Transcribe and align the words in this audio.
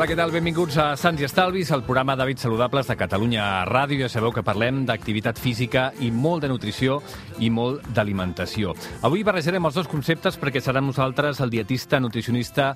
Hola, 0.00 0.08
què 0.08 0.14
tal? 0.16 0.30
Benvinguts 0.32 0.78
a 0.80 0.84
Sants 0.96 1.20
i 1.20 1.26
Estalvis, 1.26 1.68
el 1.76 1.82
programa 1.84 2.14
d'hàbits 2.16 2.46
saludables 2.46 2.86
de 2.88 2.94
Catalunya 2.96 3.66
Ràdio. 3.68 3.98
Ja 4.00 4.08
sabeu 4.08 4.32
que 4.32 4.40
parlem 4.40 4.78
d'activitat 4.88 5.36
física 5.36 5.90
i 6.00 6.08
molt 6.08 6.40
de 6.40 6.48
nutrició 6.48 7.02
i 7.36 7.50
molt 7.52 7.84
d'alimentació. 7.92 8.72
Avui 9.04 9.26
barrejarem 9.28 9.68
els 9.68 9.76
dos 9.76 9.90
conceptes 9.92 10.40
perquè 10.40 10.62
serà 10.64 10.80
nosaltres 10.80 11.42
el 11.44 11.52
dietista, 11.52 12.00
nutricionista, 12.00 12.70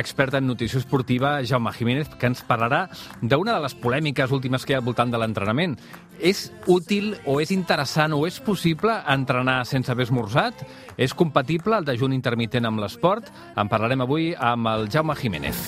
expert 0.00 0.38
en 0.40 0.48
nutrició 0.48 0.80
esportiva, 0.80 1.42
Jaume 1.44 1.74
Jiménez, 1.76 2.14
que 2.16 2.32
ens 2.32 2.40
parlarà 2.48 2.86
d'una 3.20 3.58
de 3.58 3.66
les 3.66 3.76
polèmiques 3.76 4.32
últimes 4.32 4.64
que 4.64 4.72
hi 4.72 4.78
ha 4.78 4.80
al 4.80 4.88
voltant 4.88 5.12
de 5.12 5.20
l'entrenament. 5.20 5.76
És 6.20 6.50
útil 6.68 7.14
o 7.24 7.38
és 7.40 7.50
interessant 7.54 8.12
o 8.12 8.26
és 8.28 8.36
possible 8.44 8.92
entrenar 9.08 9.62
sense 9.68 9.92
haver 9.92 10.04
esmorzat? 10.08 10.66
És 11.00 11.16
compatible 11.16 11.78
el 11.80 11.88
dejuni 11.88 12.18
intermitent 12.18 12.68
amb 12.68 12.82
l'esport? 12.82 13.32
En 13.56 13.72
parlarem 13.72 14.04
avui 14.04 14.34
amb 14.36 14.68
el 14.68 14.88
Jaume 14.92 15.16
Jiménez. 15.16 15.64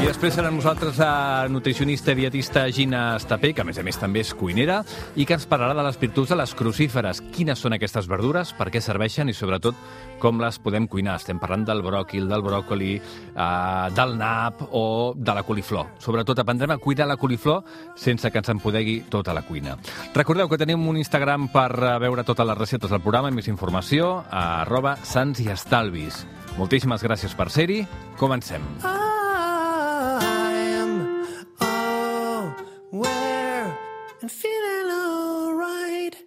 I 0.00 0.06
després 0.08 0.32
serà 0.32 0.48
nosaltres 0.48 0.96
la 0.96 1.44
nutricionista 1.52 2.14
i 2.14 2.22
dietista 2.22 2.62
Gina 2.72 3.18
Estapé, 3.18 3.50
que 3.52 3.60
a 3.60 3.66
més 3.68 3.76
a 3.76 3.82
més 3.84 3.98
també 4.00 4.22
és 4.24 4.30
cuinera, 4.32 4.78
i 5.12 5.26
que 5.28 5.36
ens 5.36 5.44
parlarà 5.44 5.74
de 5.76 5.82
les 5.84 5.98
virtuts 6.00 6.30
de 6.32 6.38
les 6.40 6.54
crucíferes. 6.56 7.20
Quines 7.34 7.60
són 7.60 7.76
aquestes 7.76 8.08
verdures, 8.08 8.54
per 8.56 8.70
què 8.72 8.80
serveixen 8.80 9.28
i 9.28 9.34
sobretot 9.36 9.76
com 10.22 10.40
les 10.40 10.56
podem 10.64 10.86
cuinar. 10.88 11.18
Estem 11.20 11.36
parlant 11.42 11.66
del 11.68 11.84
bròquil, 11.84 12.30
del 12.32 12.44
bròcoli, 12.46 12.94
eh, 12.96 13.90
del 13.92 14.16
nap 14.16 14.62
o 14.70 15.12
de 15.14 15.34
la 15.36 15.44
coliflor. 15.44 15.92
Sobretot 16.00 16.40
aprendrem 16.40 16.72
a 16.72 16.78
cuidar 16.80 17.04
la 17.06 17.18
coliflor 17.20 17.60
sense 17.94 18.30
que 18.30 18.40
ens 18.40 18.48
empodegui 18.56 19.02
tota 19.12 19.36
la 19.36 19.44
cuina. 19.44 19.76
Recordeu 20.14 20.48
que 20.48 20.60
tenim 20.64 20.88
un 20.88 20.96
Instagram 20.96 21.50
per 21.52 21.76
eh, 21.76 21.92
veure 22.00 22.24
totes 22.24 22.48
les 22.48 22.58
receptes 22.58 22.88
del 22.88 23.04
programa 23.04 23.28
i 23.28 23.36
més 23.36 23.52
informació 23.52 24.24
a 24.30 24.62
arroba 24.62 24.96
sants 25.04 25.44
i 25.44 25.52
estalvis. 25.52 26.24
Moltíssimes 26.56 27.04
gràcies 27.04 27.36
per 27.36 27.50
ser-hi. 27.52 27.84
Comencem. 28.16 28.64
I 28.80 29.09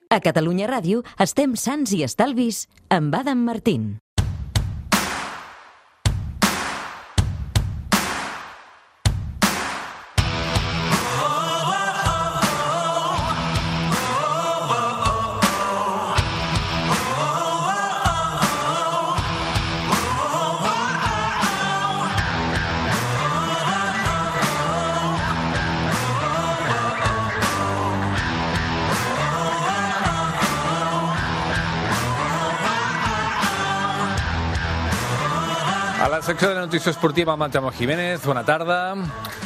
A 0.10 0.20
Catalunya 0.22 0.70
Ràdio 0.70 1.04
estem 1.22 1.54
sants 1.58 1.94
i 1.94 2.04
estalvis 2.06 2.66
amb 2.90 3.14
Adam 3.16 3.46
Martín. 3.46 4.03
A 36.04 36.10
la 36.10 36.18
secció 36.22 36.50
de 36.50 36.60
nutrició 36.60 36.92
esportiva 36.92 37.32
amb 37.32 37.46
Jiménez, 37.72 38.26
bona 38.28 38.42
tarda. 38.44 38.78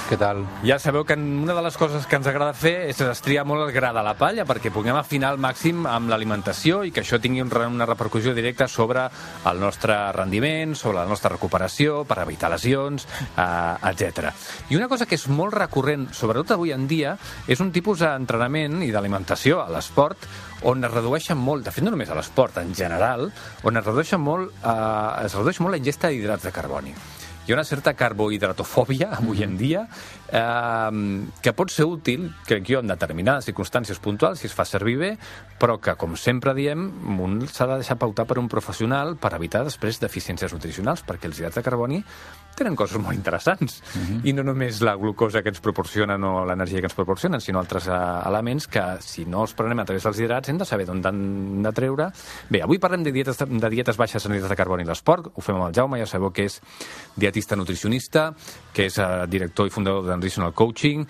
Què 0.08 0.16
tal? 0.16 0.46
Ja 0.64 0.78
sabeu 0.80 1.04
que 1.04 1.18
una 1.20 1.52
de 1.52 1.62
les 1.66 1.76
coses 1.76 2.06
que 2.08 2.16
ens 2.16 2.28
agrada 2.32 2.54
fer 2.56 2.86
és 2.88 3.02
estriar 3.04 3.42
molt 3.44 3.66
el 3.66 3.74
gra 3.76 3.90
de 3.92 4.00
la 4.06 4.14
palla 4.16 4.46
perquè 4.48 4.72
puguem 4.72 4.96
afinar 4.96 5.34
al 5.34 5.42
màxim 5.44 5.82
amb 5.84 6.08
l'alimentació 6.08 6.78
i 6.88 6.94
que 6.96 7.04
això 7.04 7.20
tingui 7.20 7.44
una 7.44 7.88
repercussió 7.90 8.32
directa 8.32 8.70
sobre 8.72 9.04
el 9.52 9.60
nostre 9.60 9.98
rendiment, 10.16 10.78
sobre 10.80 11.02
la 11.02 11.10
nostra 11.12 11.34
recuperació, 11.34 12.06
per 12.08 12.22
evitar 12.24 12.54
lesions, 12.54 13.04
eh, 13.36 13.90
etc. 13.92 14.32
I 14.70 14.80
una 14.80 14.88
cosa 14.88 15.06
que 15.06 15.20
és 15.20 15.28
molt 15.28 15.60
recurrent, 15.60 16.08
sobretot 16.16 16.56
avui 16.56 16.72
en 16.72 16.88
dia, 16.88 17.18
és 17.46 17.60
un 17.60 17.76
tipus 17.76 18.00
d'entrenament 18.00 18.80
i 18.88 18.94
d'alimentació 18.96 19.60
a 19.60 19.68
l'esport 19.76 20.24
on 20.64 20.88
es 20.88 20.92
redueixen 20.96 21.38
molt, 21.38 21.68
de 21.68 21.76
fet 21.76 21.84
no 21.84 21.92
només 21.92 22.08
a 22.08 22.16
l'esport, 22.16 22.64
en 22.64 22.72
general, 22.74 23.28
on 23.68 23.76
es 23.76 23.86
redueixen 23.86 24.24
molt, 24.24 24.56
eh, 24.64 25.26
es 25.28 25.36
redueix 25.36 25.60
molt 25.60 25.76
la 25.76 25.84
ingesta 25.84 26.08
d'hidrats 26.08 26.48
de 26.48 26.56
carboni. 26.56 26.96
Hi 27.48 27.54
ha 27.54 27.56
una 27.56 27.64
certa 27.64 27.94
carbohidratofòbia 27.96 29.08
avui 29.16 29.40
en 29.46 29.54
dia 29.56 29.86
eh, 30.36 31.28
que 31.40 31.54
pot 31.56 31.72
ser 31.72 31.86
útil, 31.88 32.26
crec 32.44 32.66
jo, 32.68 32.82
en 32.84 32.92
determinades 32.92 33.48
circumstàncies 33.48 34.02
puntuals, 34.04 34.42
si 34.42 34.50
es 34.50 34.56
fa 34.56 34.66
servir 34.68 34.98
bé, 35.00 35.12
però 35.56 35.78
que, 35.80 35.96
com 35.96 36.18
sempre 36.20 36.52
diem, 36.58 36.90
un 37.24 37.40
s'ha 37.48 37.70
de 37.70 37.78
deixar 37.80 37.96
pautar 38.02 38.28
per 38.28 38.36
un 38.42 38.50
professional 38.52 39.16
per 39.16 39.32
evitar 39.38 39.64
després 39.64 40.02
deficiències 40.04 40.52
nutricionals, 40.52 41.06
perquè 41.08 41.32
els 41.32 41.40
hidrats 41.40 41.56
de 41.56 41.64
carboni 41.64 42.02
tenen 42.58 42.76
coses 42.76 42.98
molt 43.00 43.16
interessants. 43.16 43.80
I 44.26 44.34
no 44.34 44.44
només 44.44 44.82
la 44.82 44.96
glucosa 44.98 45.44
que 45.46 45.52
ens 45.54 45.62
proporcionen 45.64 46.24
o 46.26 46.44
l'energia 46.50 46.82
que 46.82 46.90
ens 46.90 46.98
proporcionen, 46.98 47.40
sinó 47.40 47.62
altres 47.62 47.88
eh, 47.88 47.98
elements 48.28 48.68
que, 48.68 48.84
si 49.06 49.28
no 49.30 49.46
els 49.46 49.54
prenem 49.56 49.80
a 49.80 49.86
través 49.86 50.04
dels 50.04 50.20
hidrats, 50.20 50.50
hem 50.50 50.60
de 50.60 50.66
saber 50.66 50.88
d'on 50.90 51.04
han 51.06 51.24
de 51.64 51.74
treure. 51.78 52.10
Bé, 52.50 52.64
avui 52.66 52.82
parlem 52.82 53.06
de 53.06 53.14
dietes, 53.14 53.40
de 53.40 53.70
dietes 53.72 53.96
baixes 53.96 54.26
en 54.26 54.36
hidrats 54.36 54.52
de 54.52 54.60
carboni 54.60 54.84
i 54.84 54.90
l'esport. 54.90 55.30
Ho 55.32 55.46
fem 55.46 55.56
amb 55.56 55.70
el 55.70 55.78
Jaume, 55.78 56.02
ja 56.02 56.10
sabeu 56.10 56.34
que 56.34 56.50
és 56.50 56.60
dietista 57.16 57.37
nutricionista, 57.58 58.32
que 58.74 58.88
és 58.88 58.98
eh, 59.02 59.26
director 59.30 59.68
i 59.68 59.74
fundador 59.74 60.06
d'Enrisional 60.08 60.54
Coaching 60.58 61.04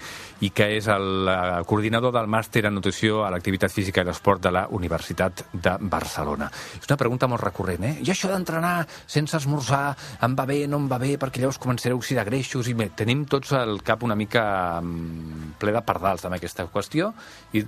i 0.43 0.49
que 0.55 0.69
és 0.77 0.87
el 0.91 1.27
eh, 1.27 1.37
coordinador 1.67 2.13
del 2.15 2.27
màster 2.31 2.65
en 2.67 2.75
nutrició 2.77 3.23
a 3.25 3.31
l'activitat 3.33 3.71
física 3.73 4.03
i 4.03 4.07
l'esport 4.07 4.43
de 4.43 4.51
la 4.51 4.65
Universitat 4.75 5.45
de 5.53 5.75
Barcelona. 5.81 6.49
És 6.79 6.87
una 6.89 6.99
pregunta 6.99 7.29
molt 7.31 7.43
recurrent, 7.43 7.87
eh? 7.87 7.93
I 8.03 8.11
això 8.13 8.31
d'entrenar 8.31 8.75
sense 9.05 9.37
esmorzar, 9.39 9.95
em 10.27 10.35
va 10.37 10.47
bé, 10.49 10.61
no 10.67 10.81
em 10.81 10.89
va 10.91 10.99
bé, 11.01 11.15
perquè 11.21 11.43
llavors 11.43 11.61
començaré 11.63 11.95
a 11.95 11.99
oxidar 11.99 12.27
greixos 12.27 12.67
i 12.67 12.75
bé, 12.77 12.89
tenim 12.95 13.25
tots 13.29 13.55
el 13.57 13.81
cap 13.87 14.03
una 14.03 14.19
mica 14.19 14.45
mm, 14.81 15.57
ple 15.61 15.75
de 15.75 15.83
pardals 15.87 16.27
amb 16.27 16.37
aquesta 16.37 16.67
qüestió 16.71 17.13
i 17.55 17.63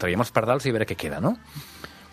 traiem 0.00 0.24
els 0.24 0.34
pardals 0.34 0.66
i 0.66 0.72
a 0.72 0.78
veure 0.78 0.88
què 0.88 0.98
queda, 0.98 1.20
no? 1.24 1.36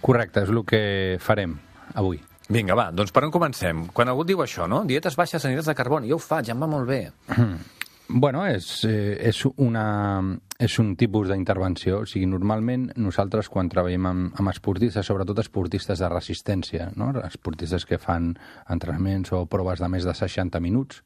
Correcte, 0.02 0.44
és 0.44 0.50
el 0.50 0.66
que 0.66 0.84
farem 1.22 1.60
avui. 1.94 2.31
Vinga, 2.52 2.76
va, 2.76 2.90
doncs 2.92 3.14
per 3.16 3.24
on 3.24 3.32
comencem? 3.32 3.86
Quan 3.96 4.10
algú 4.12 4.26
diu 4.28 4.42
això, 4.44 4.66
no? 4.68 4.82
Dietes 4.84 5.16
baixes 5.16 5.46
en 5.46 5.54
hidrats 5.54 5.70
de 5.70 5.76
carboni, 5.78 6.10
jo 6.12 6.18
ho 6.18 6.24
faig, 6.24 6.50
em 6.52 6.60
va 6.60 6.68
molt 6.68 6.90
bé. 6.90 7.06
Bueno, 8.14 8.42
és, 8.44 8.66
eh, 8.84 9.16
és, 9.30 9.38
una, 9.64 10.20
és 10.60 10.74
un 10.82 10.90
tipus 11.00 11.30
d'intervenció. 11.30 12.02
O 12.04 12.08
sigui, 12.10 12.26
normalment 12.28 12.90
nosaltres 13.00 13.48
quan 13.48 13.70
treballem 13.72 14.10
amb, 14.10 14.34
amb 14.36 14.52
esportistes, 14.52 15.08
sobretot 15.08 15.40
esportistes 15.40 16.04
de 16.04 16.10
resistència, 16.12 16.90
no? 17.00 17.14
esportistes 17.24 17.86
que 17.88 18.02
fan 18.04 18.34
entrenaments 18.68 19.32
o 19.32 19.46
proves 19.48 19.80
de 19.80 19.88
més 19.88 20.04
de 20.04 20.12
60 20.12 20.60
minuts, 20.60 21.00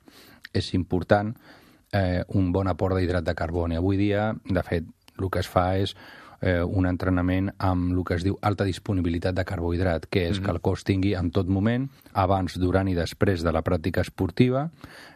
és 0.50 0.72
important 0.73 1.29
eh, 1.94 2.23
un 2.33 2.50
bon 2.56 2.73
aport 2.73 2.97
d'hidrat 2.97 3.29
de 3.29 3.38
carboni. 3.38 3.77
Avui 3.77 4.01
dia, 4.01 4.31
de 4.33 4.66
fet, 4.66 4.89
el 5.19 5.29
que 5.29 5.45
es 5.45 5.51
fa 5.51 5.75
és 5.77 5.94
eh, 6.41 6.62
un 6.63 6.85
entrenament 6.85 7.51
amb 7.57 7.91
el 7.94 8.03
que 8.06 8.16
es 8.16 8.23
diu 8.23 8.38
alta 8.41 8.66
disponibilitat 8.68 9.35
de 9.35 9.46
carbohidrat, 9.46 10.06
que 10.09 10.28
és 10.28 10.40
mm 10.40 10.41
-hmm. 10.41 10.46
que 10.46 10.51
el 10.51 10.62
cos 10.62 10.84
tingui 10.84 11.13
en 11.13 11.31
tot 11.31 11.47
moment, 11.47 11.90
abans, 12.13 12.57
durant 12.59 12.88
i 12.88 12.96
després 12.96 13.44
de 13.44 13.51
la 13.51 13.63
pràctica 13.63 14.01
esportiva, 14.01 14.69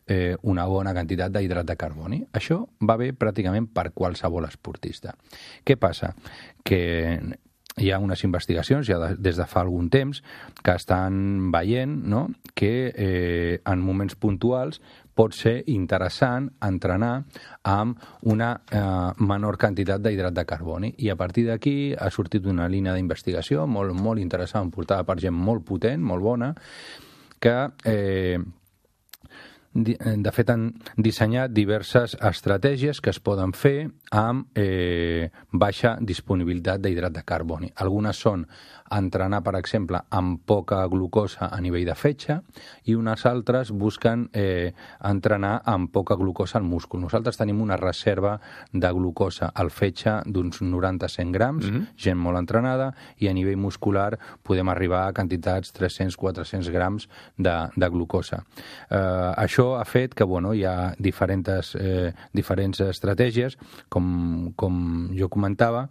eh, 0.07 0.35
una 0.41 0.65
bona 0.65 0.93
quantitat 0.93 1.31
d'hidrat 1.31 1.65
de 1.65 1.75
carboni. 1.75 2.23
Això 2.33 2.67
va 2.81 2.97
bé 2.97 3.13
pràcticament 3.13 3.67
per 3.73 3.91
qualsevol 3.93 4.45
esportista. 4.45 5.15
Què 5.65 5.77
passa? 5.77 6.15
Que 6.63 7.19
hi 7.79 7.91
ha 7.91 7.99
unes 7.99 8.23
investigacions 8.23 8.87
ja 8.87 8.99
de, 8.99 9.13
des 9.19 9.37
de 9.39 9.45
fa 9.47 9.63
algun 9.63 9.89
temps 9.93 10.21
que 10.63 10.75
estan 10.75 11.51
veient 11.53 11.95
no? 12.11 12.27
que 12.55 12.91
eh, 12.95 13.61
en 13.65 13.83
moments 13.85 14.17
puntuals 14.19 14.81
pot 15.19 15.35
ser 15.35 15.57
interessant 15.67 16.47
entrenar 16.63 17.13
amb 17.67 17.99
una 18.31 18.53
eh, 18.71 18.83
menor 19.19 19.57
quantitat 19.59 20.03
d'hidrat 20.05 20.37
de 20.37 20.45
carboni. 20.47 20.93
I 21.03 21.11
a 21.11 21.17
partir 21.19 21.49
d'aquí 21.49 21.75
ha 21.91 22.07
sortit 22.09 22.47
una 22.47 22.69
línia 22.71 22.95
d'investigació 22.95 23.67
molt, 23.67 23.91
molt 23.95 24.23
interessant, 24.23 24.71
portada 24.71 25.03
per 25.03 25.19
gent 25.19 25.35
molt 25.35 25.65
potent, 25.67 25.99
molt 25.99 26.23
bona, 26.23 26.53
que 27.39 27.57
eh, 27.87 28.39
de 29.83 30.31
fet 30.35 30.49
han 30.49 30.69
dissenyat 30.97 31.53
diverses 31.53 32.15
estratègies 32.15 33.01
que 33.01 33.13
es 33.13 33.19
poden 33.19 33.53
fer 33.53 33.89
amb 34.11 34.57
eh, 34.57 35.29
baixa 35.51 35.97
disponibilitat 36.01 36.81
d'hidrat 36.81 37.13
de 37.13 37.23
carboni. 37.23 37.71
Algunes 37.75 38.17
són 38.17 38.45
entrenar, 38.89 39.41
per 39.43 39.55
exemple, 39.59 40.01
amb 40.09 40.39
poca 40.45 40.81
glucosa 40.89 41.49
a 41.53 41.59
nivell 41.61 41.85
de 41.85 41.95
fetge 41.95 42.39
i 42.89 42.95
unes 42.97 43.25
altres 43.29 43.71
busquen 43.71 44.27
eh, 44.33 44.73
entrenar 45.05 45.59
amb 45.69 45.91
poca 45.93 46.17
glucosa 46.17 46.57
al 46.59 46.65
múscul. 46.65 47.01
Nosaltres 47.03 47.37
tenim 47.37 47.61
una 47.61 47.77
reserva 47.77 48.35
de 48.71 48.91
glucosa 48.95 49.51
al 49.53 49.69
fetge 49.69 50.19
d'uns 50.25 50.61
90-100 50.61 51.31
grams, 51.31 51.65
mm 51.65 51.75
-hmm. 51.75 51.87
gent 51.97 52.19
molt 52.19 52.37
entrenada, 52.37 52.93
i 53.17 53.27
a 53.27 53.33
nivell 53.33 53.57
muscular 53.57 54.17
podem 54.43 54.69
arribar 54.69 55.07
a 55.07 55.13
quantitats 55.13 55.73
300-400 55.73 56.71
grams 56.71 57.09
de, 57.37 57.69
de 57.75 57.89
glucosa. 57.89 58.43
Eh, 58.89 59.33
això 59.37 59.68
això 59.69 59.79
ha 59.79 59.85
fet 59.85 60.13
que 60.15 60.23
bueno, 60.23 60.53
hi 60.53 60.63
ha 60.65 60.95
diferents, 60.97 61.75
eh, 61.75 62.13
diferents 62.33 62.79
estratègies, 62.81 63.57
com, 63.89 64.53
com 64.55 65.09
jo 65.15 65.29
comentava. 65.29 65.87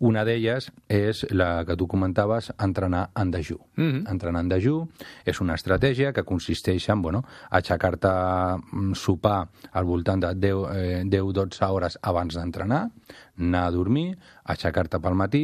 Una 0.00 0.24
d'elles 0.24 0.70
és 0.88 1.24
la 1.30 1.64
que 1.64 1.76
tu 1.76 1.86
comentaves, 1.86 2.52
entrenar 2.58 3.10
en 3.16 3.30
dejú. 3.30 3.58
Mm 3.76 3.90
-hmm. 3.90 4.10
Entrenar 4.10 4.40
en 4.42 4.48
dejú 4.48 4.88
és 5.24 5.40
una 5.40 5.54
estratègia 5.54 6.12
que 6.12 6.24
consisteix 6.24 6.88
en 6.88 7.02
bueno, 7.02 7.24
aixecar-te 7.50 8.08
mm, 8.08 8.92
sopar 8.94 9.48
al 9.72 9.84
voltant 9.84 10.20
de 10.20 10.34
10-12 10.34 11.62
eh, 11.62 11.66
hores 11.66 11.98
abans 12.02 12.34
d'entrenar, 12.34 12.90
anar 13.38 13.66
a 13.66 13.72
dormir, 13.74 14.16
aixecar-te 14.44 15.00
pel 15.00 15.16
matí, 15.18 15.42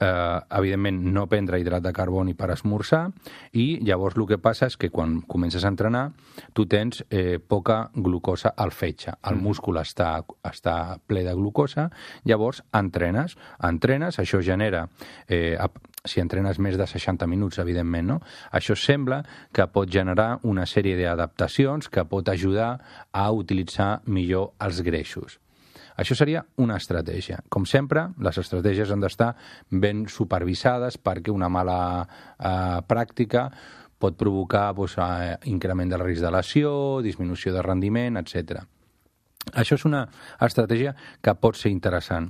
eh, 0.00 0.38
evidentment 0.58 0.98
no 1.14 1.26
prendre 1.30 1.60
hidrat 1.60 1.82
de 1.82 1.92
carboni 1.92 2.34
per 2.34 2.50
esmorzar 2.54 3.06
i 3.52 3.78
llavors 3.84 4.16
el 4.16 4.26
que 4.28 4.38
passa 4.38 4.66
és 4.66 4.76
que 4.76 4.90
quan 4.90 5.20
comences 5.22 5.64
a 5.64 5.72
entrenar 5.72 6.10
tu 6.52 6.66
tens 6.66 7.04
eh, 7.10 7.38
poca 7.38 7.90
glucosa 7.94 8.54
al 8.56 8.72
fetge, 8.72 9.14
el 9.22 9.36
mm. 9.36 9.42
múscul 9.42 9.80
està, 9.80 10.12
està 10.44 10.98
ple 11.06 11.24
de 11.24 11.34
glucosa, 11.34 11.88
llavors 12.24 12.62
entrenes, 12.72 13.36
entrenes, 13.62 14.18
això 14.18 14.42
genera 14.42 14.86
eh, 15.28 15.56
si 16.04 16.20
entrenes 16.20 16.58
més 16.58 16.76
de 16.78 16.86
60 16.86 17.28
minuts, 17.30 17.60
evidentment, 17.62 18.08
no? 18.14 18.18
Això 18.50 18.74
sembla 18.78 19.22
que 19.54 19.68
pot 19.70 19.90
generar 19.90 20.40
una 20.42 20.66
sèrie 20.66 20.98
d'adaptacions 20.98 21.88
que 21.88 22.04
pot 22.10 22.28
ajudar 22.28 22.72
a 23.12 23.30
utilitzar 23.30 23.92
millor 24.06 24.52
els 24.66 24.82
greixos. 24.82 25.41
Això 25.96 26.16
seria 26.16 26.44
una 26.62 26.78
estratègia. 26.80 27.42
Com 27.52 27.66
sempre, 27.68 28.08
les 28.22 28.38
estratègies 28.40 28.90
han 28.90 29.02
d'estar 29.02 29.32
ben 29.70 30.06
supervisades 30.08 30.98
perquè 30.98 31.32
una 31.34 31.50
mala 31.52 31.78
eh, 32.02 32.80
pràctica 32.88 33.48
pot 34.02 34.16
provocar 34.18 34.72
doncs, 34.74 34.96
eh, 34.98 35.36
increment 35.52 35.92
del 35.92 36.02
risc 36.02 36.24
de 36.24 36.30
lesió, 36.34 36.72
disminució 37.04 37.52
de 37.54 37.62
rendiment, 37.62 38.18
etc. 38.18 38.64
Això 39.50 39.74
és 39.74 39.84
una 39.84 40.04
estratègia 40.40 40.92
que 41.20 41.34
pot 41.34 41.58
ser 41.58 41.72
interessant. 41.72 42.28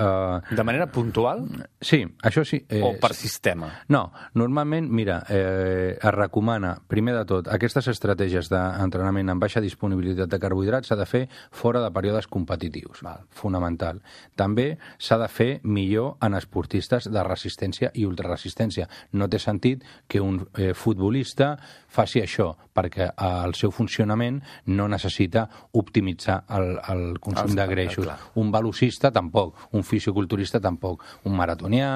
Uh, 0.00 0.40
de 0.56 0.64
manera 0.64 0.86
puntual? 0.90 1.44
Sí, 1.78 2.00
això 2.24 2.42
sí. 2.48 2.62
Eh, 2.68 2.80
o 2.82 2.94
per 3.00 3.12
sistema? 3.14 3.68
No, 3.92 4.06
normalment, 4.40 4.88
mira, 4.88 5.20
eh, 5.28 5.94
es 5.94 6.14
recomana, 6.16 6.74
primer 6.88 7.14
de 7.18 7.24
tot, 7.28 7.50
aquestes 7.52 7.90
estratègies 7.92 8.48
d'entrenament 8.50 9.30
amb 9.30 9.44
baixa 9.44 9.62
disponibilitat 9.62 10.32
de 10.32 10.40
carbohidrats 10.40 10.88
s'ha 10.88 10.98
de 10.98 11.06
fer 11.06 11.22
fora 11.52 11.82
de 11.84 11.92
períodes 11.92 12.26
competitius, 12.32 13.04
Val. 13.04 13.28
fonamental. 13.30 14.00
També 14.34 14.78
s'ha 14.98 15.20
de 15.20 15.28
fer 15.28 15.50
millor 15.62 16.16
en 16.24 16.34
esportistes 16.34 17.10
de 17.12 17.26
resistència 17.28 17.92
i 17.94 18.08
ultraresistència. 18.08 18.88
No 19.12 19.28
té 19.28 19.38
sentit 19.38 19.84
que 20.08 20.20
un 20.24 20.40
eh, 20.56 20.72
futbolista 20.74 21.54
faci 21.94 22.24
això, 22.24 22.54
perquè 22.74 23.12
el 23.44 23.54
seu 23.54 23.70
funcionament 23.70 24.40
no 24.66 24.88
necessita 24.90 25.46
optimitzar 25.78 26.42
el, 26.58 26.78
el 26.92 27.18
consum 27.20 27.52
Els, 27.52 27.58
de 27.58 27.66
greixos. 27.70 28.04
Clar. 28.06 28.18
Un 28.40 28.52
velocista 28.54 29.12
tampoc, 29.14 29.68
un 29.72 29.84
fisioculturista 29.86 30.60
tampoc, 30.62 31.04
un 31.24 31.36
maratonià, 31.38 31.90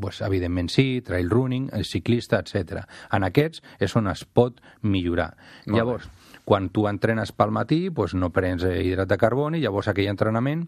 pues, 0.00 0.20
evidentment 0.26 0.68
sí, 0.72 1.00
trail 1.06 1.30
running, 1.30 1.70
el 1.72 1.86
ciclista, 1.88 2.42
etc. 2.42 2.84
En 3.12 3.24
aquests 3.28 3.62
és 3.80 3.96
on 3.96 4.10
es 4.12 4.24
pot 4.24 4.60
millorar. 4.82 5.32
Molt 5.66 5.78
Llavors, 5.78 6.10
bé 6.10 6.22
quan 6.44 6.68
tu 6.74 6.86
entrenes 6.90 7.32
pel 7.32 7.52
matí, 7.54 7.86
doncs 7.94 8.16
no 8.18 8.32
prens 8.34 8.64
eh, 8.66 8.80
hidrat 8.82 9.10
de 9.10 9.18
carboni, 9.20 9.60
llavors 9.62 9.88
aquell 9.92 10.10
entrenament 10.10 10.66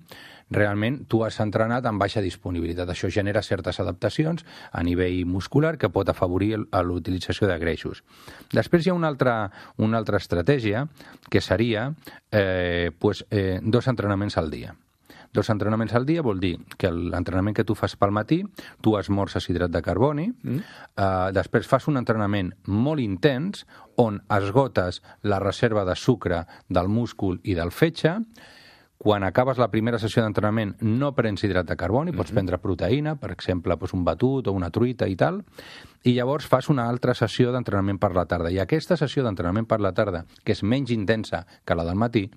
realment 0.55 1.01
tu 1.09 1.23
has 1.25 1.41
entrenat 1.41 1.87
amb 1.89 2.03
baixa 2.03 2.23
disponibilitat. 2.23 2.91
Això 2.91 3.11
genera 3.11 3.43
certes 3.43 3.81
adaptacions 3.81 4.45
a 4.71 4.85
nivell 4.87 5.25
muscular 5.27 5.77
que 5.79 5.91
pot 5.91 6.09
afavorir 6.09 6.55
l'utilització 6.61 7.49
de 7.51 7.59
greixos. 7.59 8.05
Després 8.53 8.87
hi 8.87 8.93
ha 8.93 8.99
una 8.99 9.11
altra, 9.11 9.51
una 9.79 9.99
altra 9.99 10.21
estratègia 10.21 10.87
que 11.31 11.41
seria 11.41 11.91
eh, 12.31 12.91
pues, 12.99 13.25
eh, 13.31 13.61
dos 13.63 13.89
entrenaments 13.89 14.39
al 14.39 14.51
dia 14.51 14.75
dos 15.35 15.51
entrenaments 15.51 15.93
al 15.95 16.07
dia 16.07 16.23
vol 16.23 16.41
dir 16.41 16.55
que 16.79 16.91
l'entrenament 16.95 17.57
que 17.57 17.67
tu 17.67 17.75
fas 17.77 17.99
pel 18.01 18.15
matí, 18.15 18.41
tu 18.81 18.97
esmorces 18.97 19.51
hidrat 19.51 19.75
de 19.75 19.83
carboni, 19.83 20.31
mm. 20.31 20.59
eh, 20.97 21.31
després 21.37 21.69
fas 21.69 21.91
un 21.91 22.01
entrenament 22.01 22.55
molt 22.71 23.03
intens 23.03 23.67
on 24.01 24.23
esgotes 24.33 25.03
la 25.23 25.43
reserva 25.43 25.85
de 25.85 25.97
sucre 25.99 26.45
del 26.69 26.89
múscul 26.89 27.41
i 27.43 27.59
del 27.59 27.75
fetge, 27.75 28.21
quan 29.05 29.25
acabes 29.27 29.59
la 29.59 29.69
primera 29.69 29.99
sessió 30.01 30.23
d'entrenament 30.23 30.79
no 30.81 31.11
prens 31.13 31.43
hidrat 31.45 31.67
de 31.69 31.77
carboni, 31.77 32.13
pots 32.13 32.31
mm 32.31 32.33
-hmm. 32.33 32.35
prendre 32.35 32.59
proteïna, 32.59 33.17
per 33.17 33.33
exemple, 33.33 33.77
doncs 33.77 33.93
un 33.93 34.05
batut 34.05 34.47
o 34.47 34.53
una 34.53 34.71
truita 34.71 35.07
i 35.07 35.17
tal, 35.17 35.43
i 36.05 36.15
llavors 36.15 36.47
fas 36.47 36.69
una 36.69 36.89
altra 36.89 37.15
sessió 37.15 37.53
d'entrenament 37.53 37.99
per 37.99 38.15
la 38.15 38.25
tarda. 38.25 38.51
I 38.51 38.59
aquesta 38.61 38.97
sessió 38.97 39.23
d'entrenament 39.23 39.67
per 39.67 39.81
la 39.81 39.93
tarda, 39.93 40.25
que 40.45 40.53
és 40.53 40.63
menys 40.63 40.91
intensa 40.91 41.47
que 41.65 41.75
la 41.75 41.85
del 41.85 41.97
matí, 41.97 42.31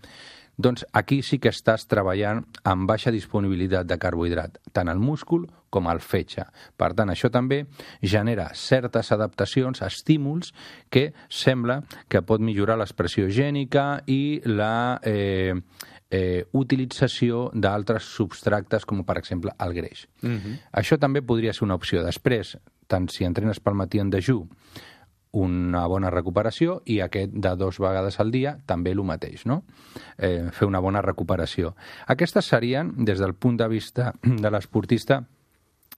doncs 0.58 0.86
aquí 0.92 1.22
sí 1.22 1.38
que 1.38 1.52
estàs 1.54 1.86
treballant 1.86 2.42
amb 2.66 2.90
baixa 2.90 3.14
disponibilitat 3.14 3.88
de 3.88 3.98
carbohidrat, 4.02 4.58
tant 4.74 4.90
al 4.90 5.00
múscul 5.00 5.46
com 5.70 5.88
al 5.88 6.02
fetge. 6.02 6.48
Per 6.78 6.92
tant, 6.98 7.12
això 7.14 7.30
també 7.30 7.62
genera 8.02 8.50
certes 8.58 9.12
adaptacions, 9.14 9.84
estímuls, 9.86 10.54
que 10.90 11.12
sembla 11.30 11.84
que 12.10 12.24
pot 12.26 12.42
millorar 12.42 12.80
l'expressió 12.82 13.30
gènica 13.30 14.02
i 14.10 14.42
la 14.50 14.98
eh, 15.06 15.54
eh, 16.10 16.46
utilització 16.58 17.52
d'altres 17.54 18.10
substractes, 18.18 18.86
com 18.86 19.04
per 19.06 19.20
exemple 19.22 19.54
el 19.60 19.78
greix. 19.78 20.08
Uh 20.24 20.28
mhm. 20.28 20.38
-huh. 20.38 20.58
Això 20.74 20.98
també 20.98 21.22
podria 21.22 21.54
ser 21.54 21.66
una 21.66 21.76
opció. 21.76 22.04
Després, 22.04 22.58
tant 22.88 23.10
si 23.10 23.26
entrenes 23.26 23.60
pel 23.60 23.76
matí 23.76 24.00
en 24.00 24.10
dejú 24.10 24.48
una 25.32 25.86
bona 25.88 26.10
recuperació 26.14 26.82
i 26.86 27.00
aquest 27.04 27.34
de 27.34 27.56
dos 27.60 27.80
vegades 27.84 28.20
al 28.20 28.32
dia 28.32 28.58
també 28.66 28.94
el 28.96 29.04
mateix, 29.04 29.46
no? 29.46 29.64
Eh, 30.18 30.50
fer 30.52 30.68
una 30.68 30.80
bona 30.80 31.02
recuperació. 31.02 31.76
Aquestes 32.08 32.46
serien, 32.46 32.94
des 33.06 33.20
del 33.20 33.36
punt 33.36 33.58
de 33.58 33.68
vista 33.68 34.14
de 34.24 34.52
l'esportista, 34.52 35.24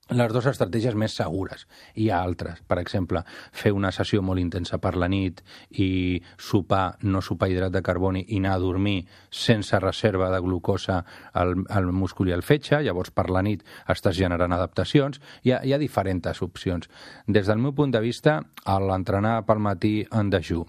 les 0.10 0.32
dues 0.34 0.48
estratègies 0.50 0.96
més 0.98 1.14
segures. 1.14 1.66
Hi 1.96 2.10
ha 2.10 2.22
altres. 2.24 2.62
Per 2.68 2.80
exemple, 2.82 3.22
fer 3.54 3.72
una 3.76 3.92
sessió 3.94 4.22
molt 4.26 4.42
intensa 4.42 4.80
per 4.82 4.96
la 4.98 5.10
nit 5.12 5.44
i 5.78 6.20
sopar, 6.38 6.98
no 7.04 7.22
sopar 7.22 7.50
hidrat 7.52 7.74
de 7.74 7.84
carboni 7.86 8.24
i 8.28 8.40
anar 8.40 8.56
a 8.56 8.64
dormir 8.64 9.04
sense 9.30 9.78
reserva 9.80 10.32
de 10.34 10.40
glucosa 10.42 11.04
al, 11.34 11.56
al 11.70 11.92
múscul 11.94 12.30
i 12.30 12.34
al 12.34 12.44
fetge. 12.44 12.82
Llavors, 12.86 13.12
per 13.14 13.30
la 13.30 13.44
nit 13.46 13.64
estàs 13.88 14.18
generant 14.18 14.54
adaptacions. 14.56 15.22
Hi 15.44 15.54
ha, 15.54 15.62
hi 15.64 15.74
ha 15.74 15.82
diferents 15.82 16.42
opcions. 16.42 16.90
Des 17.28 17.48
del 17.48 17.62
meu 17.62 17.76
punt 17.78 17.94
de 17.94 18.02
vista, 18.02 18.40
l'entrenar 18.80 19.44
pel 19.46 19.62
matí 19.62 19.94
en 20.16 20.30
dejú 20.30 20.64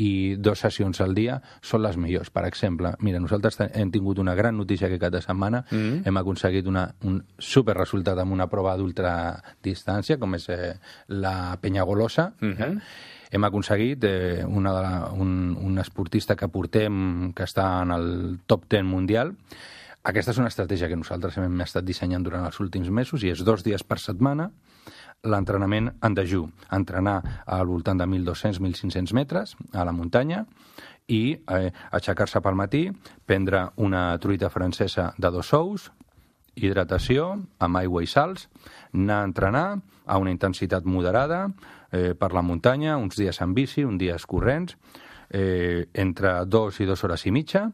i 0.00 0.36
dues 0.38 0.62
sessions 0.64 1.00
al 1.00 1.14
dia 1.14 1.40
són 1.62 1.82
les 1.84 1.98
millors. 2.00 2.30
Per 2.34 2.44
exemple, 2.46 2.94
mira, 3.00 3.20
nosaltres 3.22 3.58
hem 3.66 3.90
tingut 3.94 4.18
una 4.18 4.34
gran 4.34 4.56
notícia 4.56 4.88
que 4.88 4.98
cada 4.98 5.20
setmana 5.20 5.64
mm 5.70 5.76
-hmm. 5.76 6.02
hem 6.06 6.16
aconseguit 6.16 6.66
una, 6.66 6.94
un 7.02 7.24
super 7.38 7.76
resultat 7.76 8.18
amb 8.18 8.32
una 8.32 8.48
prova 8.48 8.72
d'ultradistància, 8.84 10.20
com 10.20 10.36
és 10.36 10.48
eh, 10.52 10.74
la 11.08 11.56
Penyagolosa, 11.60 12.32
mm 12.38 12.52
-hmm. 12.52 12.70
eh? 12.70 13.14
hem 13.34 13.44
aconseguit 13.44 14.04
eh, 14.04 14.44
una 14.46 14.72
de 14.72 14.82
la, 14.82 15.10
un, 15.12 15.56
un 15.60 15.78
esportista 15.78 16.36
que 16.36 16.48
portem, 16.48 17.32
que 17.32 17.44
està 17.44 17.82
en 17.82 17.90
el 17.90 18.38
top 18.46 18.68
10 18.68 18.84
mundial, 18.84 19.34
aquesta 20.04 20.34
és 20.34 20.38
una 20.38 20.50
estratègia 20.52 20.88
que 20.90 20.96
nosaltres 21.00 21.38
hem 21.40 21.60
estat 21.64 21.84
dissenyant 21.84 22.22
durant 22.22 22.44
els 22.44 22.60
últims 22.60 22.90
mesos 22.90 23.22
i 23.24 23.30
és 23.32 23.40
dos 23.40 23.64
dies 23.64 23.82
per 23.82 23.98
setmana, 23.98 24.50
l'entrenament 25.24 25.88
en 26.04 26.14
dejú, 26.14 26.44
entrenar 26.70 27.42
al 27.46 27.66
voltant 27.66 27.98
de 27.98 28.04
1.200-1.500 28.04 29.14
metres 29.16 29.56
a 29.72 29.84
la 29.88 29.94
muntanya 29.96 30.44
i 31.08 31.22
eh, 31.34 31.70
aixecar-se 31.90 32.40
pel 32.44 32.56
matí, 32.56 32.84
prendre 33.24 33.70
una 33.76 34.18
truita 34.20 34.50
francesa 34.52 35.14
de 35.16 35.30
dos 35.32 35.52
ous, 35.56 35.90
hidratació 36.56 37.30
amb 37.58 37.80
aigua 37.80 38.02
i 38.04 38.08
sals, 38.10 38.48
anar 38.94 39.20
a 39.20 39.28
entrenar 39.28 39.66
a 40.06 40.18
una 40.20 40.32
intensitat 40.32 40.84
moderada 40.84 41.48
eh, 41.90 42.14
per 42.14 42.32
la 42.34 42.42
muntanya, 42.42 42.98
uns 42.98 43.18
dies 43.18 43.40
en 43.42 43.54
bici, 43.54 43.84
uns 43.84 43.98
dies 44.00 44.26
corrents, 44.26 44.76
eh, 45.30 45.86
entre 45.94 46.44
dos 46.46 46.80
i 46.80 46.86
dues 46.86 47.02
hores 47.04 47.26
i 47.26 47.32
mitja, 47.34 47.66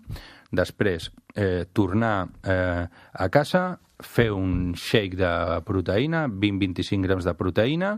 després 0.50 1.10
eh, 1.34 1.66
tornar 1.72 2.28
eh, 2.42 2.86
a 2.86 3.28
casa, 3.28 3.78
fer 4.00 4.30
un 4.32 4.72
shake 4.74 5.18
de 5.20 5.32
proteïna, 5.66 6.24
20-25 6.28 7.04
grams 7.04 7.26
de 7.28 7.34
proteïna, 7.36 7.96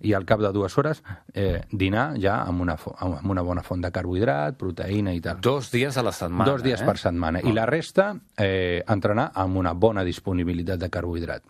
i 0.00 0.12
al 0.16 0.26
cap 0.28 0.40
de 0.42 0.50
dues 0.52 0.76
hores 0.78 1.02
eh, 1.32 1.62
dinar 1.70 2.08
ja 2.20 2.40
amb 2.44 2.62
una, 2.64 2.76
amb 2.76 3.30
una 3.30 3.44
bona 3.46 3.64
font 3.66 3.82
de 3.82 3.90
carbohidrat, 3.92 4.58
proteïna 4.60 5.14
i 5.16 5.22
tal. 5.24 5.40
Dos 5.42 5.70
dies 5.72 5.96
a 5.96 6.04
la 6.04 6.12
setmana. 6.12 6.50
Dos 6.50 6.64
dies 6.66 6.82
eh? 6.82 6.86
per 6.86 6.96
setmana. 7.00 7.42
Oh. 7.42 7.48
I 7.48 7.56
la 7.56 7.66
resta, 7.68 8.12
eh, 8.36 8.82
entrenar 8.86 9.30
amb 9.34 9.56
una 9.56 9.72
bona 9.72 10.04
disponibilitat 10.04 10.80
de 10.82 10.90
carbohidrat. 10.92 11.44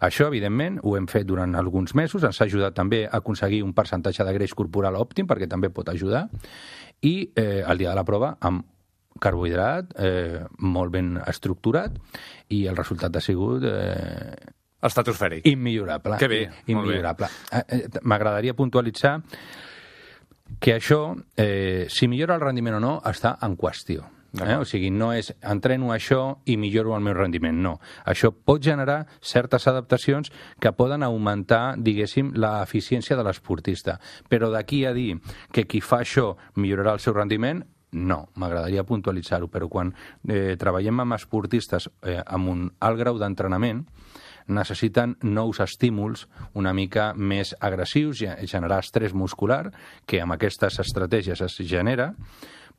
Això, 0.00 0.30
evidentment, 0.30 0.80
ho 0.82 0.96
hem 0.96 1.06
fet 1.10 1.28
durant 1.28 1.54
alguns 1.58 1.94
mesos, 1.94 2.24
ens 2.24 2.40
ha 2.40 2.48
ajudat 2.48 2.76
també 2.76 3.04
a 3.06 3.20
aconseguir 3.20 3.62
un 3.62 3.74
percentatge 3.76 4.24
de 4.24 4.34
greix 4.36 4.54
corporal 4.56 4.96
òptim, 4.98 5.28
perquè 5.28 5.48
també 5.48 5.70
pot 5.70 5.88
ajudar, 5.92 6.26
i 7.00 7.30
eh, 7.36 7.62
el 7.66 7.80
dia 7.80 7.92
de 7.92 7.96
la 7.96 8.06
prova 8.08 8.34
amb 8.40 8.64
carbohidrat 9.20 9.92
eh, 9.98 10.40
molt 10.58 10.92
ben 10.94 11.16
estructurat 11.28 11.96
i 12.54 12.64
el 12.70 12.78
resultat 12.78 13.16
ha 13.16 13.22
sigut 13.24 13.64
eh, 13.66 14.36
Estratosfèric. 14.82 15.46
Immillorable. 15.46 16.16
Que 16.18 16.28
bé, 16.28 16.40
Immillorable. 16.66 17.28
Eh, 17.52 17.64
eh, 17.68 17.88
m'agradaria 18.02 18.54
puntualitzar 18.54 19.18
que 20.58 20.74
això, 20.76 21.16
eh, 21.36 21.86
si 21.88 22.08
millora 22.08 22.34
el 22.34 22.40
rendiment 22.40 22.74
o 22.74 22.80
no, 22.80 22.94
està 23.04 23.36
en 23.42 23.56
qüestió. 23.56 24.08
Eh? 24.38 24.56
O 24.56 24.64
sigui, 24.64 24.92
no 24.94 25.10
és 25.12 25.32
entreno 25.42 25.90
això 25.90 26.38
i 26.46 26.54
milloro 26.56 26.94
el 26.94 27.02
meu 27.02 27.16
rendiment, 27.16 27.56
no. 27.62 27.74
Això 28.06 28.30
pot 28.30 28.62
generar 28.62 29.02
certes 29.20 29.66
adaptacions 29.66 30.30
que 30.60 30.72
poden 30.72 31.02
augmentar, 31.02 31.74
diguéssim, 31.78 32.30
l'eficiència 32.38 33.18
de 33.18 33.26
l'esportista. 33.26 33.98
Però 34.30 34.50
d'aquí 34.52 34.84
a 34.86 34.94
dir 34.94 35.18
que 35.52 35.66
qui 35.66 35.82
fa 35.82 36.04
això 36.04 36.36
millorarà 36.56 36.94
el 36.94 37.02
seu 37.02 37.16
rendiment, 37.16 37.64
no, 37.90 38.28
m'agradaria 38.38 38.86
puntualitzar-ho, 38.86 39.48
però 39.50 39.66
quan 39.68 39.90
eh, 40.28 40.54
treballem 40.58 41.02
amb 41.02 41.16
esportistes 41.16 41.88
eh, 42.06 42.20
amb 42.22 42.52
un 42.52 42.68
alt 42.86 43.00
grau 43.00 43.18
d'entrenament, 43.18 43.82
necessiten 44.50 45.16
nous 45.22 45.60
estímuls 45.62 46.26
una 46.58 46.74
mica 46.76 47.10
més 47.16 47.54
agressius, 47.60 48.22
i 48.22 48.50
generar 48.50 48.82
estrès 48.84 49.14
muscular, 49.14 49.68
que 50.06 50.20
amb 50.22 50.36
aquestes 50.36 50.80
estratègies 50.82 51.40
es 51.46 51.60
genera, 51.66 52.12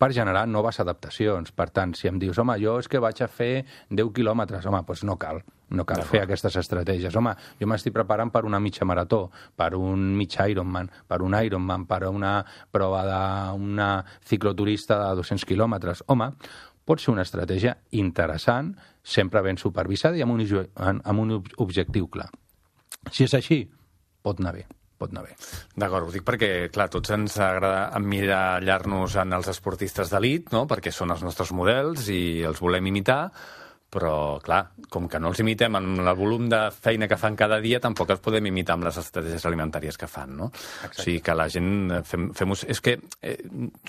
per 0.02 0.10
generar 0.18 0.48
noves 0.50 0.80
adaptacions. 0.82 1.52
Per 1.54 1.70
tant, 1.70 1.94
si 1.94 2.10
em 2.10 2.18
dius, 2.20 2.40
home, 2.42 2.56
jo 2.62 2.80
és 2.82 2.90
que 2.90 3.02
vaig 3.02 3.22
a 3.22 3.28
fer 3.30 3.66
10 3.90 4.14
quilòmetres, 4.16 4.66
home, 4.66 4.82
doncs 4.88 5.04
no 5.06 5.18
cal. 5.22 5.44
No 5.72 5.86
cal 5.88 6.02
fer 6.04 6.24
aquestes 6.26 6.58
estratègies. 6.60 7.16
Home, 7.16 7.32
jo 7.60 7.68
m'estic 7.70 7.94
preparant 7.96 8.32
per 8.34 8.42
una 8.44 8.60
mitja 8.60 8.84
marató, 8.84 9.22
per 9.56 9.70
un 9.78 10.10
mig 10.18 10.36
Ironman, 10.36 10.90
per 11.08 11.22
un 11.24 11.38
Ironman, 11.38 11.86
per 11.88 12.02
una 12.10 12.34
prova 12.74 13.06
d'una 13.06 13.92
cicloturista 14.28 14.98
de 15.00 15.14
200 15.22 15.48
quilòmetres. 15.48 16.04
Home, 16.12 16.32
pot 16.86 17.02
ser 17.02 17.14
una 17.14 17.26
estratègia 17.28 17.76
interessant, 17.98 18.74
sempre 19.04 19.42
ben 19.46 19.58
supervisada 19.58 20.18
i 20.18 20.26
amb 20.26 20.36
un, 20.36 20.46
amb 20.82 21.24
un 21.24 21.40
objectiu 21.40 22.10
clar. 22.12 22.30
Si 23.10 23.26
és 23.26 23.34
així, 23.38 23.64
pot 24.22 24.40
anar 24.42 24.56
bé 24.60 24.68
pot 25.02 25.10
anar 25.10 25.26
bé. 25.26 25.34
D'acord, 25.82 26.06
ho 26.06 26.14
dic 26.14 26.26
perquè, 26.28 26.52
clar, 26.74 26.86
tots 26.94 27.10
ens 27.16 27.40
agrada 27.42 27.88
emmirallar-nos 27.98 29.18
en 29.24 29.34
els 29.38 29.50
esportistes 29.50 30.14
d'elit, 30.14 30.52
no?, 30.54 30.68
perquè 30.70 30.94
són 30.94 31.14
els 31.16 31.24
nostres 31.26 31.54
models 31.58 32.06
i 32.14 32.22
els 32.46 32.62
volem 32.62 32.92
imitar, 32.92 33.24
però, 33.92 34.40
clar, 34.40 34.62
com 34.92 35.08
que 35.12 35.20
no 35.20 35.32
els 35.34 35.42
imitem 35.44 35.76
en 35.76 35.90
el 36.00 36.12
volum 36.16 36.48
de 36.52 36.62
feina 36.72 37.10
que 37.12 37.18
fan 37.20 37.36
cada 37.40 37.60
dia, 37.64 37.82
tampoc 37.84 38.14
els 38.14 38.22
podem 38.24 38.48
imitar 38.48 38.78
amb 38.78 38.88
les 38.88 39.00
estratègies 39.02 39.46
alimentàries 39.50 40.00
que 40.00 40.08
fan, 40.08 40.38
no? 40.40 40.48
Exacte. 40.54 41.02
O 41.02 41.04
sigui, 41.04 41.20
que 41.26 41.36
la 41.36 41.50
gent 41.52 41.74
eh, 41.92 42.00
fem, 42.08 42.30
fem 42.38 42.56
És 42.72 42.82
que 42.84 42.98
eh, 43.22 43.36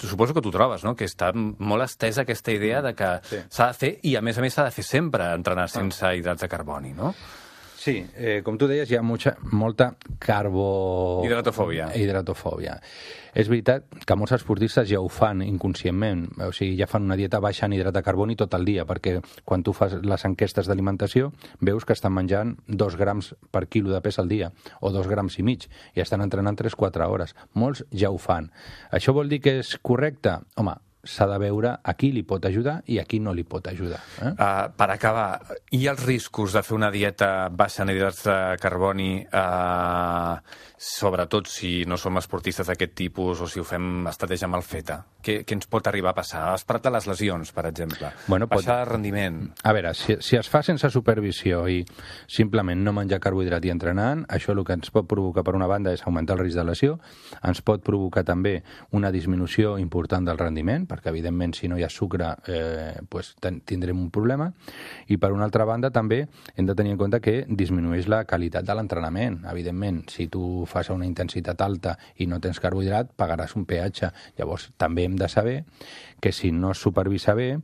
suposo 0.03 0.35
que 0.35 0.43
tu 0.43 0.51
trobes, 0.55 0.83
no?, 0.87 0.97
que 0.99 1.07
està 1.07 1.31
molt 1.35 1.87
estesa 1.87 2.27
aquesta 2.27 2.55
idea 2.55 2.83
de 2.83 2.95
que 2.99 3.13
s'ha 3.23 3.47
sí. 3.47 3.63
de 3.63 3.79
fer, 3.79 3.93
i 4.11 4.17
a 4.19 4.25
més 4.27 4.39
a 4.39 4.45
més 4.45 4.59
s'ha 4.59 4.67
de 4.67 4.75
fer 4.75 4.85
sempre, 4.87 5.31
entrenar 5.39 5.69
sense 5.71 6.05
ah. 6.07 6.15
hidrats 6.19 6.43
de 6.43 6.51
carboni, 6.51 6.93
no? 6.99 7.15
Sí, 7.83 8.07
eh, 8.15 8.43
com 8.47 8.55
tu 8.55 8.69
deies, 8.71 8.87
hi 8.93 8.95
ha 8.95 9.03
mucha, 9.03 9.33
molta 9.51 9.89
carbo... 10.23 11.23
Hidratofòbia. 11.27 11.89
Hidratofòbia. 11.99 12.77
És 13.35 13.49
veritat 13.51 13.89
que 14.07 14.15
molts 14.15 14.37
esportistes 14.37 14.87
ja 14.87 15.01
ho 15.03 15.09
fan 15.11 15.41
inconscientment, 15.43 16.29
o 16.47 16.53
sigui, 16.55 16.77
ja 16.79 16.87
fan 16.87 17.09
una 17.09 17.17
dieta 17.19 17.41
baixa 17.43 17.67
en 17.67 17.75
hidrat 17.75 17.97
de 17.97 18.05
carboni 18.07 18.37
tot 18.39 18.55
el 18.55 18.69
dia, 18.69 18.85
perquè 18.87 19.17
quan 19.43 19.67
tu 19.67 19.75
fas 19.75 19.97
les 19.99 20.27
enquestes 20.29 20.71
d'alimentació 20.71 21.33
veus 21.59 21.83
que 21.83 21.97
estan 21.99 22.15
menjant 22.15 22.55
dos 22.69 22.95
grams 23.01 23.33
per 23.51 23.65
quilo 23.67 23.91
de 23.91 24.03
pes 24.05 24.21
al 24.23 24.31
dia, 24.31 24.53
o 24.79 24.95
dos 24.95 25.11
grams 25.11 25.41
i 25.43 25.49
mig, 25.51 25.67
i 25.99 26.07
estan 26.07 26.23
entrenant 26.23 26.63
3-4 26.63 27.11
hores. 27.11 27.35
Molts 27.59 27.83
ja 27.91 28.15
ho 28.15 28.23
fan. 28.23 28.53
Això 28.95 29.11
vol 29.11 29.27
dir 29.33 29.43
que 29.43 29.59
és 29.65 29.75
correcte? 29.83 30.39
Home, 30.55 30.79
s'ha 31.03 31.27
de 31.27 31.39
veure 31.43 31.73
a 31.83 31.95
qui 31.99 32.13
li 32.15 32.23
pot 32.23 32.45
ajudar 32.47 32.77
i 32.87 33.01
a 33.03 33.05
qui 33.09 33.19
no 33.19 33.33
li 33.35 33.43
pot 33.43 33.67
ajudar. 33.67 33.99
Eh? 34.23 34.31
Uh, 34.33 34.69
per 34.79 34.89
acabar, 34.95 35.29
ha 35.43 35.93
els 35.93 36.05
riscos 36.07 36.55
de 36.55 36.63
fer 36.63 36.77
una 36.77 36.93
dieta 36.95 37.49
baixa 37.51 37.83
en 37.83 37.91
hidrats 37.91 38.23
de 38.29 38.37
carboni, 38.63 39.17
uh, 39.27 40.39
sobretot 40.79 41.51
si 41.51 41.83
no 41.87 41.99
som 41.99 42.19
esportistes 42.19 42.71
d'aquest 42.71 42.95
tipus 42.99 43.43
o 43.43 43.49
si 43.51 43.61
ho 43.61 43.67
fem 43.67 44.07
estratègia 44.11 44.51
mal 44.51 44.63
feta? 44.67 45.01
Què, 45.23 45.41
què 45.47 45.59
ens 45.59 45.69
pot 45.71 45.87
arribar 45.91 46.13
a 46.13 46.19
passar? 46.19 46.45
Has 46.53 46.67
parlat 46.67 46.87
de 46.87 46.95
les 46.97 47.11
lesions, 47.11 47.53
per 47.55 47.67
exemple. 47.69 48.13
Bueno, 48.27 48.47
pot... 48.51 48.63
Baixar 48.63 48.81
el 48.85 48.91
rendiment. 48.93 49.43
A 49.63 49.75
veure, 49.75 49.93
si, 49.99 50.17
si 50.23 50.39
es 50.39 50.51
fa 50.51 50.63
sense 50.67 50.91
supervisió 50.91 51.65
i 51.71 51.81
simplement 52.31 52.83
no 52.83 52.95
menjar 52.95 53.21
carbohidrat 53.23 53.67
i 53.67 53.75
entrenant, 53.75 54.23
això 54.31 54.55
el 54.55 54.63
que 54.67 54.79
ens 54.79 54.91
pot 54.95 55.11
provocar, 55.11 55.43
per 55.47 55.55
una 55.59 55.71
banda, 55.71 55.95
és 55.95 56.07
augmentar 56.07 56.39
el 56.39 56.45
risc 56.45 56.59
de 56.59 56.67
lesió, 56.67 56.99
ens 57.43 57.63
pot 57.63 57.83
provocar 57.83 58.23
també 58.27 58.61
una 58.95 59.11
disminució 59.15 59.77
important 59.83 60.27
del 60.27 60.39
rendiment, 60.39 60.87
perquè 60.93 61.11
evidentment 61.13 61.57
si 61.57 61.71
no 61.71 61.79
hi 61.81 61.87
ha 61.87 61.91
sucre 61.91 62.29
eh, 62.47 63.01
pues, 63.09 63.33
tindrem 63.41 63.99
un 63.99 64.11
problema. 64.15 64.51
I 65.09 65.19
per 65.19 65.33
una 65.33 65.49
altra 65.49 65.67
banda 65.69 65.91
també 65.91 66.23
hem 66.55 66.69
de 66.69 66.77
tenir 66.79 66.95
en 66.95 67.01
compte 67.01 67.23
que 67.25 67.39
disminueix 67.49 68.09
la 68.13 68.23
qualitat 68.29 68.69
de 68.69 68.77
l'entrenament. 68.77 69.41
Evidentment 69.51 70.05
si 70.13 70.29
tu 70.33 70.67
fas 70.69 70.93
una 70.93 71.09
intensitat 71.09 71.65
alta 71.65 71.97
i 72.21 72.29
no 72.29 72.41
tens 72.41 72.61
carbohidrat 72.61 73.17
pagaràs 73.17 73.57
un 73.57 73.67
peatge. 73.69 74.13
Llavors 74.39 74.71
també 74.77 75.09
hem 75.09 75.17
de 75.17 75.29
saber 75.33 75.63
que 76.21 76.33
si 76.33 76.53
no 76.53 76.73
es 76.77 76.83
supervisa 76.83 77.35
bé 77.35 77.57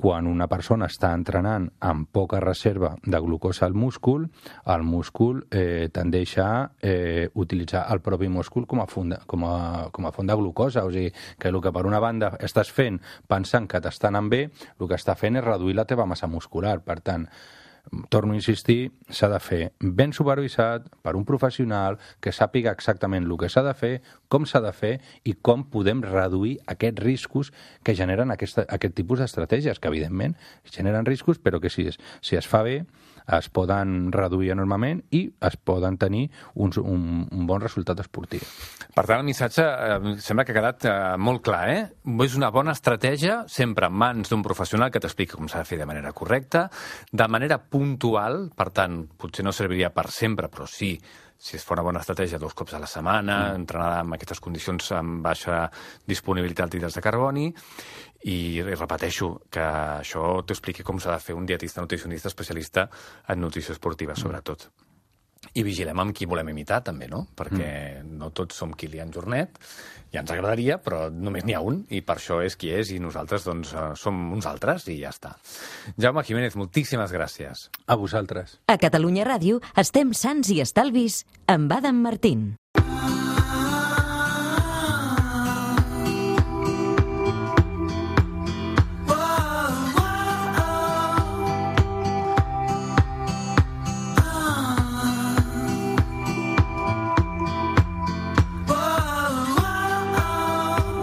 quan 0.00 0.26
una 0.26 0.46
persona 0.48 0.88
està 0.88 1.10
entrenant 1.16 1.68
amb 1.84 2.08
poca 2.12 2.40
reserva 2.40 2.94
de 3.04 3.20
glucosa 3.20 3.66
al 3.66 3.74
múscul, 3.74 4.26
el 4.74 4.84
múscul 4.86 5.42
eh, 5.50 5.88
tendeix 5.92 6.36
a 6.40 6.50
eh, 6.80 7.28
utilitzar 7.34 7.84
el 7.92 8.00
propi 8.00 8.30
múscul 8.32 8.66
com 8.66 8.80
a, 8.80 8.88
font 8.88 9.12
de, 9.14 9.20
com, 9.26 9.44
a, 9.44 9.88
com 9.92 10.08
a 10.08 10.12
font 10.16 10.30
de 10.30 10.36
glucosa. 10.36 10.84
O 10.84 10.92
sigui, 10.94 11.12
que 11.38 11.52
el 11.52 11.60
que 11.60 11.72
per 11.72 11.86
una 11.88 12.00
banda 12.00 12.32
estàs 12.40 12.72
fent 12.72 13.00
pensant 13.28 13.68
que 13.68 13.80
t'està 13.82 14.08
anant 14.08 14.30
bé, 14.32 14.46
el 14.78 14.88
que 14.88 14.96
està 14.98 15.16
fent 15.18 15.36
és 15.36 15.44
reduir 15.44 15.76
la 15.76 15.88
teva 15.88 16.08
massa 16.08 16.30
muscular. 16.30 16.78
Per 16.84 17.00
tant, 17.04 17.28
torno 18.08 18.32
a 18.32 18.38
insistir, 18.38 18.92
s'ha 19.08 19.28
de 19.32 19.40
fer 19.42 19.60
ben 19.80 20.12
supervisat 20.12 20.86
per 21.02 21.16
un 21.18 21.26
professional 21.28 21.98
que 22.20 22.32
sàpiga 22.32 22.74
exactament 22.76 23.26
el 23.26 23.36
que 23.40 23.50
s'ha 23.50 23.64
de 23.66 23.74
fer, 23.74 23.92
com 24.28 24.46
s'ha 24.46 24.62
de 24.62 24.72
fer 24.76 24.92
i 25.24 25.34
com 25.34 25.64
podem 25.72 26.02
reduir 26.06 26.58
aquests 26.70 27.02
riscos 27.02 27.52
que 27.82 27.96
generen 27.98 28.30
aquesta, 28.30 28.66
aquest 28.68 28.94
tipus 28.94 29.20
d'estratègies, 29.20 29.80
que 29.80 29.90
evidentment 29.90 30.36
generen 30.70 31.08
riscos, 31.08 31.38
però 31.38 31.60
que 31.60 31.70
si 31.70 31.88
es, 31.90 31.98
si 32.20 32.36
es 32.36 32.48
fa 32.48 32.62
bé 32.62 32.84
es 33.38 33.48
poden 33.52 34.10
reduir 34.14 34.50
enormement 34.54 35.02
i 35.14 35.22
es 35.46 35.56
poden 35.56 35.98
tenir 36.00 36.26
uns, 36.54 36.80
un, 36.80 37.26
un 37.30 37.46
bon 37.46 37.62
resultat 37.62 38.02
esportiu. 38.02 38.42
Per 38.94 39.04
tant, 39.04 39.20
el 39.20 39.28
missatge 39.28 39.64
eh, 39.64 40.14
sembla 40.22 40.44
que 40.44 40.54
ha 40.54 40.58
quedat 40.58 40.88
eh, 40.88 40.98
molt 41.20 41.44
clar, 41.46 41.62
eh? 41.70 41.80
És 42.26 42.36
una 42.38 42.50
bona 42.54 42.74
estratègia, 42.76 43.44
sempre 43.48 43.90
en 43.90 43.96
mans 44.02 44.30
d'un 44.30 44.44
professional 44.46 44.90
que 44.90 45.02
t'expliqui 45.02 45.36
com 45.38 45.50
s'ha 45.50 45.62
de 45.62 45.70
fer 45.70 45.80
de 45.80 45.88
manera 45.88 46.14
correcta, 46.16 46.66
de 47.12 47.28
manera 47.30 47.60
puntual, 47.62 48.48
per 48.56 48.70
tant, 48.76 49.02
potser 49.20 49.46
no 49.46 49.54
serviria 49.56 49.92
per 49.94 50.08
sempre, 50.14 50.50
però 50.50 50.66
sí 50.68 50.96
si 51.40 51.56
es 51.56 51.64
fa 51.64 51.72
una 51.72 51.84
bona 51.86 52.02
estratègia 52.04 52.38
dos 52.38 52.52
cops 52.54 52.74
a 52.76 52.82
la 52.82 52.88
setmana, 52.90 53.38
mm. 53.38 53.62
entrenada 53.62 54.02
en 54.04 54.12
aquestes 54.16 54.42
condicions 54.44 54.92
amb 54.98 55.24
baixa 55.24 55.62
disponibilitat 56.06 56.70
d'hidrats 56.70 56.98
de 56.98 57.04
carboni, 57.06 57.46
i, 58.28 58.36
i 58.60 58.76
repeteixo 58.76 59.32
que 59.48 59.64
això 60.04 60.26
t'ho 60.44 60.56
expliqui 60.56 60.84
com 60.84 61.00
s'ha 61.00 61.16
de 61.16 61.24
fer 61.24 61.38
un 61.38 61.48
dietista 61.48 61.80
nutricionista 61.80 62.28
especialista 62.28 62.90
en 63.32 63.40
nutrició 63.40 63.72
esportiva, 63.72 64.12
mm. 64.12 64.20
sobretot. 64.20 64.68
I 65.54 65.64
vigilem 65.66 65.98
amb 65.98 66.14
qui 66.14 66.28
volem 66.30 66.52
imitar, 66.52 66.82
també, 66.86 67.08
no? 67.10 67.24
Perquè 67.36 67.70
mm. 68.02 68.12
no 68.20 68.30
tots 68.36 68.60
som 68.62 68.74
Kilian 68.78 69.10
Jornet, 69.14 69.58
ja 70.14 70.22
ens 70.22 70.30
agradaria, 70.34 70.78
però 70.82 71.08
només 71.10 71.46
n'hi 71.46 71.56
ha 71.56 71.62
un, 71.66 71.82
i 71.90 72.02
per 72.06 72.18
això 72.18 72.40
és 72.44 72.56
qui 72.58 72.72
és, 72.74 72.92
i 72.94 73.00
nosaltres, 73.02 73.46
doncs, 73.46 73.74
eh, 73.74 73.90
som 73.98 74.20
uns 74.34 74.46
altres, 74.50 74.86
i 74.90 75.00
ja 75.02 75.10
està. 75.14 75.34
Jaume 75.98 76.24
Jiménez, 76.26 76.58
moltíssimes 76.58 77.14
gràcies. 77.14 77.68
A 77.86 77.98
vosaltres. 77.98 78.58
A 78.70 78.78
Catalunya 78.78 79.26
Ràdio 79.26 79.62
estem 79.78 80.14
sants 80.14 80.50
i 80.54 80.60
estalvis 80.62 81.24
amb 81.50 81.72
Adam 81.78 82.02
Martín. 82.02 82.50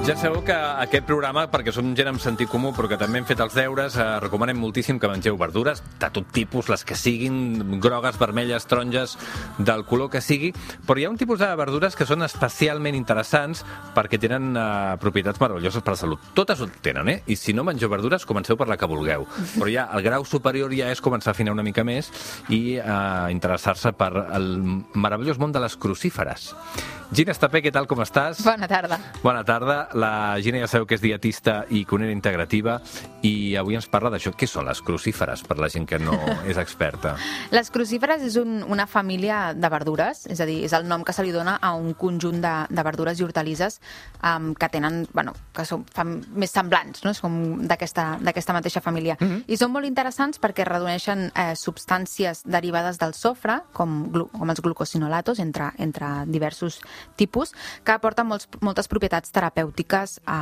Ja 0.07 0.13
sabeu 0.15 0.39
que 0.39 0.55
aquest 0.55 1.03
programa, 1.03 1.41
perquè 1.51 1.73
som 1.75 1.89
gent 1.91 2.07
amb 2.07 2.21
sentit 2.23 2.47
comú, 2.47 2.69
però 2.71 2.87
que 2.87 2.95
també 2.95 3.19
hem 3.19 3.25
fet 3.27 3.41
els 3.43 3.51
deures, 3.57 3.97
eh, 3.99 4.05
recomanem 4.23 4.55
moltíssim 4.55 5.01
que 5.03 5.09
mengeu 5.11 5.35
verdures 5.35 5.81
de 5.99 6.09
tot 6.15 6.29
tipus, 6.31 6.69
les 6.69 6.85
que 6.87 6.95
siguin, 6.95 7.81
grogues, 7.81 8.15
vermelles, 8.17 8.65
taronges, 8.65 9.17
del 9.57 9.83
color 9.83 10.09
que 10.09 10.21
sigui, 10.21 10.53
però 10.87 10.97
hi 10.97 11.03
ha 11.03 11.09
un 11.09 11.17
tipus 11.17 11.39
de 11.39 11.53
verdures 11.59 11.93
que 11.93 12.05
són 12.07 12.23
especialment 12.23 12.95
interessants 12.95 13.65
perquè 13.93 14.15
tenen 14.17 14.55
eh, 14.55 14.95
propietats 14.97 15.41
meravelloses 15.43 15.83
per 15.83 15.97
la 15.97 15.99
salut. 15.99 16.31
Totes 16.33 16.61
ho 16.61 16.69
tenen, 16.79 17.09
eh? 17.09 17.21
I 17.27 17.35
si 17.35 17.51
no 17.51 17.65
mengeu 17.67 17.91
verdures, 17.91 18.25
comenceu 18.25 18.55
per 18.55 18.69
la 18.69 18.77
que 18.77 18.87
vulgueu. 18.87 19.27
Però 19.57 19.67
ja 19.67 19.89
el 19.91 20.07
grau 20.07 20.23
superior 20.23 20.71
ja 20.71 20.87
és 20.87 21.03
començar 21.03 21.33
a 21.33 21.35
afinar 21.35 21.51
una 21.51 21.67
mica 21.67 21.83
més 21.83 22.13
i 22.47 22.77
eh, 22.79 23.27
interessar-se 23.35 23.91
per 23.91 24.13
el 24.31 24.55
meravellós 24.95 25.35
món 25.37 25.51
de 25.51 25.67
les 25.67 25.75
crucíferes. 25.75 26.53
Gina 27.07 27.31
Estapé, 27.31 27.61
què 27.63 27.71
tal, 27.71 27.85
com 27.87 28.01
estàs? 28.03 28.41
Bona 28.43 28.67
tarda. 28.67 28.97
Bona 29.23 29.43
tarda. 29.47 29.77
La 29.97 30.37
Gina 30.41 30.61
ja 30.61 30.67
sabeu 30.69 30.85
que 30.87 30.95
és 30.97 31.01
dietista 31.01 31.63
i 31.73 31.83
cuinera 31.89 32.13
integrativa 32.13 32.77
i 33.25 33.55
avui 33.57 33.75
ens 33.77 33.87
parla 33.89 34.11
d'això. 34.13 34.31
Què 34.37 34.47
són 34.47 34.67
les 34.69 34.81
crucíferes, 34.85 35.41
per 35.47 35.57
la 35.57 35.69
gent 35.73 35.87
que 35.89 35.97
no 35.99 36.15
és 36.49 36.59
experta? 36.61 37.15
Les 37.51 37.71
crucíferes 37.73 38.21
és 38.27 38.37
un, 38.39 38.61
una 38.69 38.85
família 38.87 39.55
de 39.57 39.71
verdures, 39.73 40.25
és 40.29 40.41
a 40.43 40.47
dir, 40.49 40.59
és 40.67 40.75
el 40.77 40.85
nom 40.87 41.03
que 41.03 41.15
se 41.15 41.25
li 41.25 41.33
dona 41.33 41.57
a 41.57 41.73
un 41.75 41.95
conjunt 41.97 42.39
de, 42.43 42.53
de 42.69 42.85
verdures 42.85 43.17
i 43.17 43.25
hortalisses 43.25 43.79
um, 44.21 44.53
que 44.53 44.69
tenen, 44.69 45.01
bueno, 45.17 45.33
que 45.55 45.65
són 45.65 45.85
fan 45.93 46.19
més 46.37 46.53
semblants, 46.53 47.01
no? 47.05 47.15
És 47.15 47.23
com 47.23 47.65
d'aquesta 47.67 48.55
mateixa 48.55 48.83
família. 48.85 49.17
Mhm. 49.19 49.47
I 49.49 49.57
són 49.57 49.73
molt 49.73 49.89
interessants 49.89 50.37
perquè 50.41 50.67
redueixen 50.67 51.31
eh, 51.33 51.55
substàncies 51.57 52.43
derivades 52.45 53.01
del 53.01 53.15
sofre, 53.17 53.61
com, 53.73 53.97
glu, 54.13 54.27
com 54.29 54.53
els 54.53 54.61
glucosinolatos, 54.61 55.41
entre, 55.41 55.71
entre 55.81 56.13
diversos 56.29 56.79
tipus, 57.17 57.55
que 57.83 57.95
aporten 57.95 58.29
molts, 58.29 58.49
moltes 58.61 58.87
propietats 58.91 59.33
terapèutiques 59.33 59.86
a, 59.93 60.39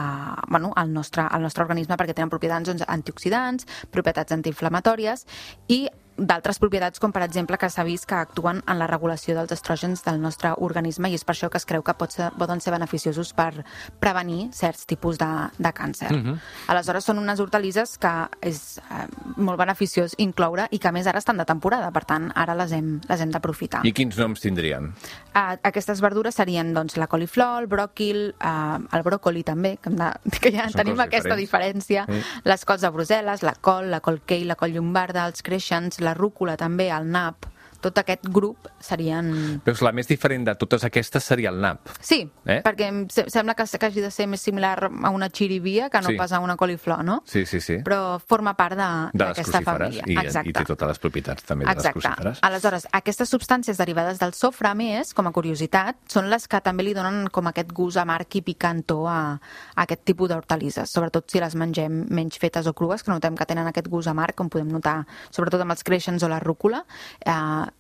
bueno, 0.50 0.72
al, 0.76 0.92
nostre, 0.94 1.26
al 1.30 1.42
nostre 1.42 1.64
organisme 1.64 1.98
perquè 2.00 2.16
tenen 2.16 2.32
propietats 2.34 2.70
doncs, 2.70 2.86
antioxidants, 2.88 3.68
propietats 3.92 4.36
antiinflamatòries 4.36 5.26
i 5.68 5.86
d'altres 6.18 6.60
propietats, 6.60 7.00
com 7.00 7.12
per 7.12 7.24
exemple 7.26 7.58
que 7.58 7.70
s'ha 7.70 7.84
vist 7.84 8.06
que 8.08 8.16
actuen 8.16 8.62
en 8.68 8.80
la 8.80 8.88
regulació 8.88 9.36
dels 9.36 9.52
estrògens 9.52 10.04
del 10.06 10.22
nostre 10.22 10.54
organisme 10.58 11.10
i 11.12 11.16
és 11.18 11.26
per 11.28 11.36
això 11.36 11.50
que 11.52 11.58
es 11.60 11.66
creu 11.66 11.84
que 11.84 11.94
pot 11.94 12.12
ser, 12.12 12.30
poden 12.40 12.62
ser 12.62 12.72
beneficiosos 12.72 13.34
per 13.36 13.66
prevenir 14.00 14.50
certs 14.56 14.86
tipus 14.86 15.18
de, 15.20 15.30
de 15.58 15.72
càncer. 15.76 16.12
Mhm. 16.14 16.38
Aleshores, 16.72 17.06
són 17.06 17.20
unes 17.20 17.40
hortalisses 17.40 17.98
que 18.02 18.14
és 18.42 18.78
eh, 18.80 19.06
molt 19.38 19.60
beneficiós 19.60 20.16
incloure 20.24 20.68
i 20.72 20.80
que 20.80 20.88
a 20.88 20.94
més 20.96 21.08
ara 21.08 21.20
estan 21.20 21.38
de 21.38 21.46
temporada, 21.46 21.92
per 21.92 22.06
tant, 22.06 22.32
ara 22.36 22.56
les 22.56 22.72
hem, 22.72 23.00
les 23.10 23.22
hem 23.22 23.32
d'aprofitar. 23.34 23.84
I 23.86 23.92
quins 23.96 24.18
noms 24.18 24.42
tindrien? 24.44 24.92
Uh, 25.36 25.58
aquestes 25.68 26.00
verdures 26.02 26.36
serien 26.36 26.74
doncs, 26.74 26.96
la 26.98 27.08
coliflor, 27.12 27.64
el 27.64 27.68
bròquil, 27.68 28.22
uh, 28.40 28.80
el 28.96 29.04
bròcoli 29.04 29.44
també, 29.44 29.76
que, 29.82 29.90
hem 29.92 29.98
de, 30.00 30.12
que 30.42 30.52
ja 30.56 30.70
Són 30.70 30.80
tenim 30.84 31.00
aquesta 31.04 31.36
diferents. 31.36 31.44
diferència, 31.86 32.06
Mm. 32.06 32.22
les 32.46 32.66
cols 32.66 32.82
de 32.82 32.90
Brussel·les, 32.92 33.42
la 33.44 33.54
col, 33.62 33.90
la 33.90 34.00
col 34.00 34.20
kale, 34.26 34.46
la 34.46 34.56
col 34.56 34.72
llombarda, 34.76 35.26
els 35.26 35.42
creixents, 35.42 36.00
la 36.06 36.14
rúcula 36.18 36.56
també, 36.62 36.90
el 36.94 37.10
nap, 37.12 37.50
tot 37.82 37.98
aquest 37.98 38.28
grup 38.30 38.68
serien... 38.80 39.62
Veus, 39.66 39.82
la 39.82 39.92
més 39.92 40.08
diferent 40.08 40.46
de 40.48 40.56
totes 40.56 40.84
aquestes 40.88 41.24
seria 41.24 41.50
el 41.50 41.60
nap. 41.62 41.90
Sí, 42.00 42.30
Eh? 42.46 42.62
perquè 42.64 42.88
em 42.90 43.08
se- 43.10 43.26
sembla 43.30 43.56
que, 43.56 43.64
que 43.66 43.86
hagi 43.86 44.02
de 44.02 44.12
ser 44.12 44.28
més 44.28 44.42
similar 44.42 44.90
a 45.04 45.10
una 45.10 45.30
xirivia 45.30 45.90
que 45.90 46.02
no 46.02 46.10
Sí. 46.10 46.18
pas 46.18 46.32
a 46.32 46.40
una 46.40 46.56
coliflor, 46.56 47.04
no? 47.04 47.22
Sí, 47.26 47.46
sí, 47.46 47.60
sí. 47.62 47.78
Però 47.84 48.20
forma 48.20 48.54
part 48.56 48.78
d'aquesta 49.14 49.62
família. 49.62 50.04
i, 50.08 50.18
Exacte. 50.18 50.50
i 50.50 50.54
té 50.54 50.64
totes 50.66 50.88
les 50.88 51.00
propietats 51.00 51.44
també 51.44 51.66
de 51.66 51.72
les 51.74 51.78
Exacte. 51.86 52.00
crucíferes. 52.00 52.40
Aleshores, 52.42 52.88
aquestes 52.92 53.30
substàncies 53.34 53.78
derivades 53.78 54.20
del 54.20 54.34
sofre, 54.34 54.74
més, 54.76 55.14
com 55.14 55.28
a 55.28 55.32
curiositat, 55.32 55.98
són 56.08 56.30
les 56.30 56.48
que 56.48 56.62
també 56.62 56.84
li 56.84 56.94
donen 56.94 57.28
com 57.30 57.48
aquest 57.48 57.72
gust 57.74 57.98
amarg 57.98 58.28
i 58.36 58.42
picantó 58.42 59.08
a, 59.08 59.34
a 59.76 59.82
aquest 59.84 60.04
tipus 60.06 60.30
d'hortalisses, 60.30 60.90
sobretot 60.90 61.30
si 61.32 61.40
les 61.40 61.56
mengem 61.56 62.06
menys 62.10 62.38
fetes 62.40 62.68
o 62.68 62.74
crues, 62.74 63.04
que 63.04 63.12
notem 63.12 63.36
que 63.36 63.46
tenen 63.46 63.68
aquest 63.68 63.88
gust 63.88 64.08
amarg, 64.08 64.36
com 64.36 64.50
podem 64.50 64.68
notar, 64.72 65.06
sobretot 65.32 65.62
amb 65.62 65.72
els 65.72 65.84
creixents 65.84 66.24
o 66.24 66.30
la 66.30 66.40
rúcula, 66.40 66.86
eh, 67.26 67.32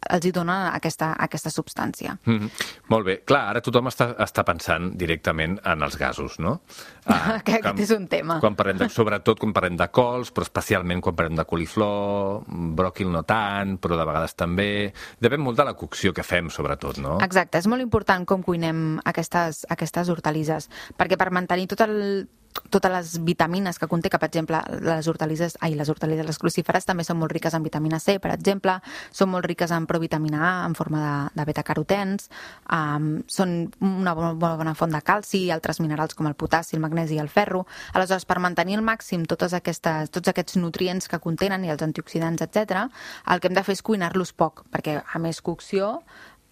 els 0.05 0.25
hi 0.25 0.31
dona 0.33 0.55
aquesta, 0.75 1.13
aquesta 1.19 1.49
substància. 1.49 2.17
Mm 2.25 2.39
-hmm. 2.39 2.49
Molt 2.89 3.05
bé. 3.05 3.15
Clar, 3.25 3.49
ara 3.49 3.61
tothom 3.61 3.87
està, 3.87 4.15
està 4.17 4.43
pensant 4.43 4.91
directament 4.97 5.59
en 5.65 5.81
els 5.81 5.97
gasos, 5.97 6.39
no? 6.39 6.61
Que 7.45 7.55
aquest 7.55 7.79
és 7.79 7.91
un 7.91 8.07
tema. 8.07 8.39
Quan 8.39 8.55
parlem 8.55 8.77
de, 8.77 8.89
sobretot 8.89 9.39
quan 9.39 9.53
parlem 9.53 9.77
de 9.77 9.87
cols, 9.87 10.31
però 10.33 10.41
especialment 10.41 11.01
quan 11.01 11.15
parlem 11.15 11.35
de 11.35 11.45
coliflor, 11.45 12.43
bròquil 12.47 13.11
no 13.11 13.23
tant, 13.23 13.77
però 13.79 13.97
de 13.97 14.05
vegades 14.05 14.35
també... 14.35 14.93
Depèn 15.19 15.39
molt 15.39 15.57
de 15.57 15.63
la 15.63 15.73
cocció 15.73 16.13
que 16.13 16.23
fem, 16.23 16.49
sobretot, 16.49 16.97
no? 16.97 17.17
Exacte, 17.21 17.57
és 17.57 17.67
molt 17.67 17.81
important 17.81 18.25
com 18.25 18.43
cuinem 18.43 18.99
aquestes, 19.03 19.65
aquestes 19.69 20.09
hortalisses, 20.09 20.69
perquè 20.97 21.17
per 21.17 21.31
mantenir 21.31 21.67
tot 21.67 21.81
el, 21.81 22.27
totes 22.69 22.91
les 22.91 23.11
vitamines 23.25 23.79
que 23.79 23.87
conté, 23.87 24.09
que 24.09 24.19
per 24.19 24.29
exemple 24.29 24.59
les 24.83 25.07
hortalisses, 25.07 25.57
ai, 25.61 25.75
les 25.75 25.89
hortalisses, 25.89 26.25
les 26.27 26.39
crucíferes 26.39 26.87
també 26.87 27.05
són 27.07 27.19
molt 27.19 27.33
riques 27.33 27.53
en 27.53 27.63
vitamina 27.63 27.99
C, 27.99 28.17
per 28.23 28.31
exemple, 28.33 28.77
són 29.11 29.31
molt 29.33 29.47
riques 29.47 29.71
en 29.75 29.87
provitamina 29.89 30.41
A 30.45 30.53
en 30.65 30.75
forma 30.75 31.01
de, 31.01 31.39
de 31.39 31.45
beta-carotens, 31.47 32.29
um, 32.71 33.09
són 33.27 33.55
una 33.81 34.15
bona, 34.17 34.33
bona 34.35 34.75
font 34.77 34.93
de 34.93 35.01
calci 35.05 35.45
i 35.45 35.51
altres 35.53 35.79
minerals 35.83 36.15
com 36.15 36.27
el 36.29 36.35
potassi, 36.35 36.75
el 36.77 36.83
magnesi 36.83 37.17
i 37.17 37.23
el 37.23 37.29
ferro. 37.29 37.65
Aleshores, 37.93 38.27
per 38.27 38.39
mantenir 38.43 38.79
al 38.79 38.85
màxim 38.85 39.25
totes 39.29 39.55
aquestes, 39.57 40.11
tots 40.13 40.31
aquests 40.31 40.59
nutrients 40.61 41.09
que 41.11 41.21
contenen 41.23 41.65
i 41.65 41.73
els 41.73 41.83
antioxidants, 41.85 42.45
etc, 42.45 42.87
el 43.31 43.41
que 43.41 43.51
hem 43.51 43.57
de 43.57 43.65
fer 43.65 43.75
és 43.77 43.83
cuinar-los 43.85 44.33
poc, 44.33 44.65
perquè 44.71 44.99
a 45.01 45.21
més 45.21 45.41
cocció 45.41 45.99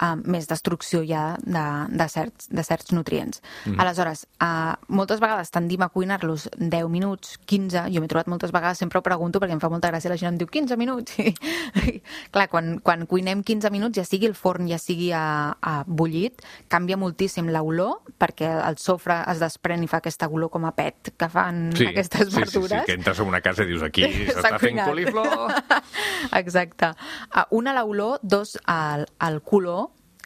uh, 0.02 0.16
més 0.30 0.48
destrucció 0.50 1.04
ja 1.08 1.38
de, 1.44 1.64
de, 1.94 2.08
certs, 2.12 2.50
de 2.50 2.66
certs 2.66 2.94
nutrients. 2.96 3.42
Mm. 3.66 3.80
Aleshores, 3.84 4.26
uh, 4.44 4.74
moltes 4.88 5.22
vegades 5.24 5.54
tendim 5.54 5.84
a 5.86 5.90
cuinar-los 5.94 6.50
10 6.58 6.90
minuts, 6.92 7.38
15, 7.50 7.88
jo 7.94 8.04
m'he 8.04 8.12
trobat 8.12 8.32
moltes 8.32 8.54
vegades, 8.56 8.82
sempre 8.82 9.00
ho 9.00 9.06
pregunto 9.06 9.42
perquè 9.42 9.58
em 9.58 9.64
fa 9.64 9.72
molta 9.74 9.92
gràcia, 9.92 10.12
la 10.12 10.20
gent 10.20 10.34
em 10.34 10.42
diu 10.42 10.50
15 10.52 10.80
minuts. 10.80 11.18
I, 11.24 12.00
clar, 12.34 12.48
quan, 12.52 12.78
quan 12.84 13.06
cuinem 13.10 13.44
15 13.46 13.72
minuts, 13.74 14.00
ja 14.00 14.08
sigui 14.08 14.30
el 14.30 14.38
forn, 14.38 14.68
ja 14.72 14.80
sigui 14.82 15.12
a, 15.16 15.54
a 15.60 15.76
bullit, 15.88 16.44
canvia 16.72 16.98
moltíssim 17.00 17.52
l'olor, 17.54 18.02
perquè 18.20 18.50
el 18.64 18.80
sofre 18.82 19.22
es 19.32 19.42
desprèn 19.44 19.84
i 19.84 19.90
fa 19.92 20.00
aquesta 20.02 20.30
olor 20.32 20.52
com 20.54 20.66
a 20.68 20.74
pet 20.76 21.14
que 21.20 21.30
fan 21.32 21.70
aquestes 21.74 22.28
sí, 22.28 22.32
sí, 22.32 22.40
verdures. 22.40 22.84
sí, 22.84 22.86
que 22.88 22.98
entres 22.98 23.20
a 23.20 23.28
una 23.28 23.42
casa 23.44 23.66
i 23.66 23.70
dius 23.70 23.84
aquí 23.86 24.06
s'està 24.30 24.60
fent 24.62 24.82
coliflor. 24.84 25.54
Exacte. 26.42 26.94
Uh, 27.30 27.46
una, 27.60 27.76
l'olor, 27.78 28.20
dos, 28.24 28.56
el, 28.70 29.06
el 29.28 29.42
color, 29.46 29.83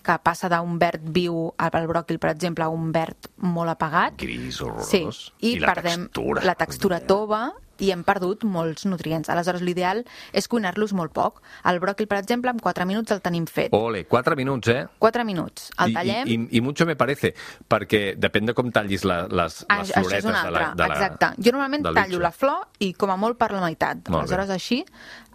que 0.08 0.18
passa 0.24 0.50
d'un 0.52 0.78
verd 0.82 1.04
viu 1.14 1.48
al 1.58 1.88
bròquil, 1.90 2.20
per 2.24 2.32
exemple, 2.34 2.66
a 2.66 2.72
un 2.74 2.92
verd 2.96 3.30
molt 3.44 3.74
apagat. 3.76 4.18
Gris, 4.24 4.62
horrorós. 4.64 4.90
Sí, 4.90 5.04
i, 5.44 5.58
I 5.58 5.64
la 5.64 5.74
perdem 5.74 6.08
textura. 6.08 6.46
la 6.48 6.56
textura 6.60 7.02
tova 7.04 7.42
i 7.84 7.92
hem 7.94 8.04
perdut 8.08 8.44
molts 8.48 8.86
nutrients. 8.90 9.30
Aleshores, 9.30 9.64
l'ideal 9.66 10.04
és 10.34 10.48
cuinar-los 10.48 10.94
molt 10.98 11.14
poc. 11.16 11.42
El 11.68 11.82
bròquil, 11.84 12.08
per 12.10 12.20
exemple, 12.22 12.52
en 12.54 12.60
4 12.64 12.88
minuts 12.90 13.14
el 13.16 13.22
tenim 13.26 13.48
fet. 13.50 13.74
Ole, 13.76 14.06
4 14.10 14.36
minuts, 14.40 14.72
eh? 14.74 14.86
4 15.00 15.26
minuts. 15.28 15.70
El 15.84 15.94
tallem... 15.96 16.28
I, 16.28 16.38
i, 16.38 16.58
I 16.58 16.62
mucho 16.66 16.86
me 16.90 16.96
parece, 17.00 17.34
perquè 17.70 18.16
depèn 18.18 18.50
de 18.50 18.56
com 18.58 18.72
tallis 18.74 19.06
la, 19.08 19.24
les, 19.28 19.64
Ah, 19.68 19.82
les 19.82 19.92
això 19.92 20.02
floretes 20.02 20.24
és 20.24 20.30
un 20.30 20.38
de 20.38 20.52
la, 20.54 20.66
de 20.78 20.88
la, 20.88 20.96
exacte. 20.96 21.32
Jo 21.44 21.54
normalment 21.56 21.88
tallo 21.96 22.22
la 22.24 22.32
flor 22.32 22.68
i 22.84 22.92
com 22.94 23.12
a 23.14 23.18
molt 23.20 23.40
per 23.40 23.52
la 23.54 23.62
meitat. 23.64 24.04
Molt 24.08 24.14
bé. 24.14 24.24
Aleshores, 24.24 24.54
així, 24.54 24.82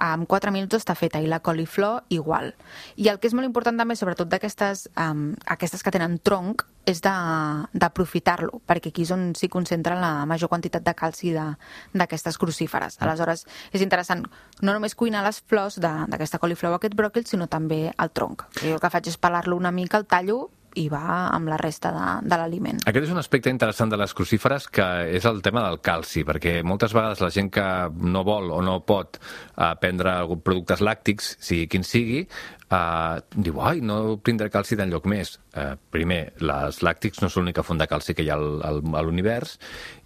en 0.03 0.27
4 0.27 0.55
minuts 0.55 0.79
està 0.79 0.97
feta. 0.99 1.21
I 1.23 1.31
la 1.31 1.41
coliflor, 1.45 2.03
igual. 2.15 2.53
I 2.97 3.09
el 3.13 3.21
que 3.21 3.31
és 3.31 3.37
molt 3.37 3.49
important 3.49 3.79
també, 3.79 3.97
sobretot 3.99 4.31
d'aquestes 4.33 4.89
um, 4.97 5.33
aquestes 5.53 5.83
que 5.83 5.95
tenen 5.95 6.19
tronc, 6.23 6.67
és 6.89 7.03
d'aprofitar-lo, 7.03 8.63
perquè 8.67 8.91
aquí 8.91 9.05
és 9.07 9.13
on 9.15 9.31
s'hi 9.39 9.49
concentra 9.53 9.99
la 9.99 10.27
major 10.27 10.51
quantitat 10.51 10.83
de 10.83 10.95
calci 10.99 11.33
d'aquestes 11.35 12.39
crucíferes. 12.39 12.99
Aleshores, 13.01 13.47
és 13.73 13.85
interessant 13.85 14.25
no 14.61 14.73
només 14.73 14.97
cuinar 14.99 15.23
les 15.27 15.43
flors 15.47 15.79
d'aquesta 15.83 16.41
coliflor 16.43 16.75
o 16.75 16.81
aquest 16.81 16.97
bròquil, 16.99 17.27
sinó 17.27 17.47
també 17.47 17.85
el 17.93 18.11
tronc. 18.11 18.49
Jo 18.63 18.75
el 18.77 18.83
que 18.83 18.91
faig 18.91 19.13
és 19.13 19.21
pelar-lo 19.21 19.57
una 19.57 19.75
mica, 19.75 20.01
el 20.03 20.11
tallo 20.11 20.49
i 20.79 20.87
va 20.89 21.29
amb 21.33 21.51
la 21.53 21.59
resta 21.61 21.93
de, 21.93 22.07
de 22.29 22.39
l'aliment. 22.39 22.81
Aquest 22.89 23.07
és 23.09 23.13
un 23.13 23.21
aspecte 23.21 23.53
interessant 23.53 23.93
de 23.93 23.99
les 24.01 24.15
crucíferes 24.17 24.69
que 24.73 24.87
és 25.19 25.27
el 25.29 25.43
tema 25.45 25.65
del 25.67 25.81
calci, 25.85 26.25
perquè 26.29 26.61
moltes 26.67 26.95
vegades 26.97 27.23
la 27.25 27.33
gent 27.35 27.51
que 27.53 27.67
no 27.93 28.25
vol 28.27 28.53
o 28.55 28.63
no 28.65 28.79
pot 28.89 29.19
uh, 29.19 29.73
prendre 29.81 30.15
productes 30.45 30.83
làctics, 30.85 31.37
sigui 31.43 31.69
quin 31.73 31.87
sigui, 31.87 32.25
uh, 32.73 33.21
diu, 33.37 33.61
ai, 33.63 33.81
no 33.85 34.19
prendré 34.25 34.51
calci 34.53 34.79
d'enlloc 34.79 35.07
més. 35.11 35.37
Uh, 35.53 35.75
primer, 35.93 36.33
les 36.41 36.83
làctics 36.83 37.23
no 37.23 37.29
són 37.29 37.45
l'única 37.45 37.65
font 37.67 37.81
de 37.81 37.89
calci 37.91 38.17
que 38.17 38.25
hi 38.25 38.31
ha 38.33 38.39
al, 38.41 38.63
al, 38.67 38.81
a 38.97 39.03
l'univers 39.05 39.59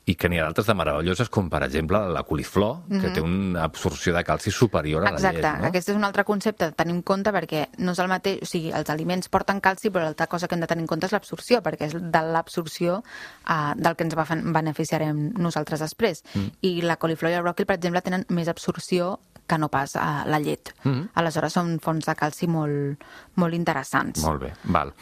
i 0.07 0.15
que 0.15 0.29
n'hi 0.31 0.39
ha 0.39 0.45
d'altres 0.47 0.69
de 0.69 0.75
meravelloses, 0.79 1.29
com 1.35 1.49
per 1.51 1.65
exemple 1.67 1.99
la 2.15 2.23
coliflor, 2.27 2.77
que 3.03 3.11
té 3.11 3.23
una 3.25 3.65
absorció 3.67 4.13
de 4.15 4.23
calci 4.25 4.53
superior 4.55 5.03
a 5.03 5.11
Mhm. 5.11 5.17
Exacte, 5.17 5.43
la 5.43 5.53
llet. 5.53 5.61
No? 5.63 5.67
aquest 5.67 5.89
és 5.89 5.97
un 5.97 6.05
altre 6.05 6.25
concepte 6.25 6.65
a 6.67 6.71
tenir 6.71 6.95
en 6.95 7.03
compte 7.03 7.33
perquè 7.33 7.67
no 7.79 7.91
és 7.91 7.99
el 7.99 8.09
mateix, 8.09 8.39
o 8.43 8.47
sigui, 8.47 8.71
els 8.71 8.89
aliments 8.89 9.29
porten 9.29 9.61
calci, 9.61 9.91
però 9.91 10.05
l'altra 10.05 10.29
cosa 10.29 10.47
que 10.47 10.55
hem 10.55 10.61
de 10.61 10.69
tenir 10.69 10.83
en 10.83 10.87
compte 10.87 11.07
és 11.07 11.13
l'absorció, 11.13 11.61
perquè 11.61 11.87
és 11.87 11.95
de 11.95 12.23
l'absorció 12.23 13.03
uh, 13.03 13.75
del 13.75 13.97
que 13.97 14.05
ens 14.05 14.15
beneficiarem 14.15 15.33
nosaltres 15.37 15.81
després. 15.81 16.23
Mm. 16.35 16.47
I 16.61 16.83
la 16.83 16.97
coliflor 16.97 17.33
i 17.33 17.35
el 17.35 17.43
bròquil, 17.43 17.67
per 17.67 17.75
exemple, 17.75 18.01
tenen 18.01 18.25
més 18.29 18.47
absorció 18.47 19.19
que 19.47 19.59
no 19.59 19.69
pas 19.71 19.95
uh, 19.97 20.25
la 20.27 20.39
llet. 20.41 20.75
Mhm. 20.85 21.11
Aleshores 21.15 21.53
són 21.53 21.79
fonts 21.81 22.07
de 22.07 22.15
calci 22.19 22.47
molt, 22.51 23.03
molt 23.37 23.55
interessants. 23.55 24.23
Molt 24.25 24.43
bé, 24.43 24.53
val. 24.65 24.93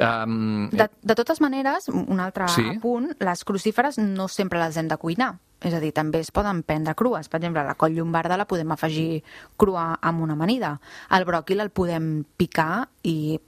Um, 0.00 0.68
De, 0.70 0.88
de 1.02 1.14
totes 1.14 1.40
maneres, 1.40 1.88
un 1.88 2.20
altre 2.20 2.48
Sí. 2.48 2.78
punt, 2.82 3.14
les 3.20 3.44
crucíferes 3.44 3.98
no 3.98 4.28
sempre 4.28 4.58
les 4.58 4.76
hem 4.76 4.88
de 4.88 4.96
cuinar. 4.96 5.38
És 5.64 5.72
a 5.72 5.80
dir, 5.80 5.92
també 5.94 6.18
es 6.20 6.30
poden 6.30 6.62
prendre 6.62 6.94
crues. 6.94 7.28
Per 7.30 7.38
exemple, 7.40 7.62
la 7.64 7.74
coll 7.74 7.94
llombarda 7.96 8.36
la 8.36 8.44
podem 8.44 8.70
afegir 8.72 9.22
crua 9.56 9.98
amb 10.02 10.20
una 10.20 10.34
amanida. 10.34 10.78
El 11.10 11.24
bròquil 11.24 11.60
el 11.60 11.70
podem 11.70 12.24
picar 12.36 12.88
i 13.02 13.40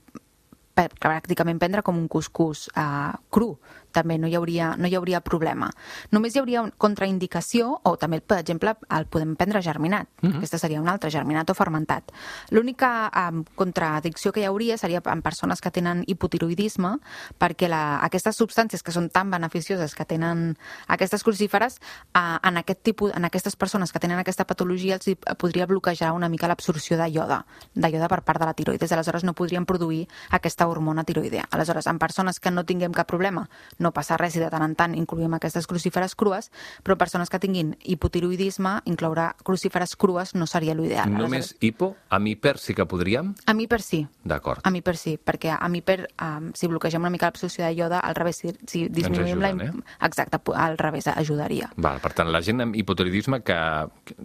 pràcticament 0.77 1.57
prendre 1.59 1.81
com 1.83 1.97
un 1.97 2.07
cuscús 2.07 2.67
uh, 2.77 3.13
cru. 3.33 3.57
També 3.97 4.19
no 4.21 4.29
hi 4.29 4.35
hauria, 4.37 4.71
no 4.77 4.89
hi 4.89 4.95
hauria 4.97 5.21
problema. 5.25 5.71
Només 6.13 6.35
hi 6.35 6.41
hauria 6.41 6.63
una 6.67 6.75
contraindicació, 6.77 7.71
o 7.83 7.95
també, 7.97 8.21
per 8.21 8.39
exemple, 8.43 8.75
el 8.93 9.07
podem 9.09 9.35
prendre 9.39 9.61
germinat. 9.65 10.07
Mm 10.21 10.29
-hmm. 10.29 10.37
Aquesta 10.37 10.57
seria 10.57 10.81
una 10.81 10.91
altra, 10.91 11.09
germinat 11.09 11.49
o 11.49 11.53
fermentat. 11.53 12.11
L'única 12.51 13.11
um, 13.11 13.43
contradicció 13.55 14.31
que 14.31 14.41
hi 14.41 14.45
hauria 14.45 14.77
seria 14.77 15.01
en 15.05 15.21
persones 15.21 15.61
que 15.61 15.71
tenen 15.71 16.03
hipotiroidisme, 16.07 16.97
perquè 17.39 17.67
la, 17.67 17.99
aquestes 18.03 18.35
substàncies 18.39 18.83
que 18.83 18.91
són 18.91 19.09
tan 19.09 19.31
beneficioses 19.31 19.95
que 19.95 20.05
tenen 20.05 20.57
aquestes 20.87 21.23
crucíferes, 21.23 21.79
uh, 22.15 22.37
en, 22.43 22.57
aquest 22.57 22.81
tipus, 22.83 23.11
en 23.15 23.25
aquestes 23.25 23.55
persones 23.55 23.91
que 23.91 23.99
tenen 23.99 24.19
aquesta 24.19 24.45
patologia 24.45 24.95
els 24.95 25.07
hi 25.07 25.15
podria 25.15 25.65
bloquejar 25.65 26.11
una 26.11 26.29
mica 26.29 26.47
l'absorció 26.47 26.97
de 26.97 27.09
iode, 27.09 27.39
de 27.73 27.89
iode 27.89 28.07
per 28.07 28.21
part 28.21 28.39
de 28.39 28.45
la 28.45 28.53
tiroides. 28.53 28.91
Aleshores 28.91 29.23
no 29.23 29.33
podrien 29.33 29.65
produir 29.65 30.07
aquesta 30.29 30.67
hormona 30.67 31.03
tiroidea. 31.03 31.47
Aleshores, 31.51 31.87
en 31.87 31.99
persones 31.99 32.39
que 32.39 32.51
no 32.51 32.65
tinguem 32.65 32.93
cap 32.93 33.07
problema, 33.07 33.49
no 33.79 33.86
passa 33.95 34.17
res 34.19 34.35
i 34.37 34.43
de 34.43 34.49
tant 34.53 34.65
en 34.65 34.75
tant 34.77 34.95
incluïm 34.97 35.33
aquestes 35.37 35.67
crucíferes 35.67 36.15
crues, 36.15 36.51
però 36.83 36.97
persones 36.97 37.29
que 37.29 37.39
tinguin 37.39 37.75
hipotiroidisme, 37.83 38.81
incloure 38.85 39.31
crucíferes 39.43 39.95
crues 39.95 40.35
no 40.35 40.47
seria 40.47 40.75
l'ideal. 40.77 41.11
Només 41.13 41.53
hipo, 41.61 41.93
amb 42.09 42.31
hiper 42.31 42.57
sí 42.61 42.75
que 42.77 42.87
podríem? 42.89 43.33
A 43.45 43.53
mi 43.57 43.67
per 43.67 43.81
sí. 43.81 44.03
D'acord. 44.27 44.61
A 44.63 44.71
mi 44.73 44.81
per 44.81 44.97
sí, 44.99 45.17
perquè 45.17 45.55
a 45.57 45.69
mi 45.71 45.81
per, 45.81 46.07
um, 46.21 46.51
si 46.55 46.67
bloquegem 46.67 47.01
una 47.01 47.11
mica 47.13 47.27
l'absorció 47.27 47.65
de 47.65 47.73
iode, 47.77 47.99
al 48.01 48.15
revés, 48.15 48.41
si, 48.41 48.53
si 48.67 48.85
disminuïm 48.89 49.41
la... 49.41 49.51
ajuden, 49.53 49.83
Exacte, 50.07 50.39
al 50.55 50.77
revés, 50.77 51.07
ajudaria. 51.11 51.69
Val, 51.77 51.99
per 52.03 52.13
tant, 52.17 52.31
la 52.33 52.41
gent 52.45 52.63
amb 52.63 52.75
hipotiroidisme 52.77 53.41
que, 53.45 53.57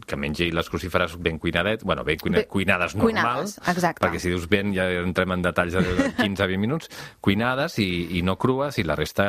que 0.07 0.19
mengi 0.19 0.51
les 0.55 0.69
crucíferes 0.71 1.17
ben 1.23 1.39
cuinadet, 1.43 1.85
bueno, 1.85 2.05
ben 2.05 2.21
cuina, 2.23 2.43
Bé, 2.43 2.47
cuinades 2.51 2.97
normal, 2.97 3.13
cuinades, 3.13 3.57
exacte. 3.69 4.03
perquè 4.05 4.21
si 4.23 4.33
dius 4.33 4.49
ben 4.51 4.73
ja 4.77 4.87
entrem 5.03 5.35
en 5.37 5.45
detalls 5.45 5.77
de 5.77 6.13
15-20 6.19 6.61
minuts, 6.63 6.91
cuinades 7.21 7.79
i, 7.83 8.19
i 8.19 8.23
no 8.27 8.39
crues 8.41 8.79
i 8.81 8.87
la 8.87 8.97
resta 8.99 9.27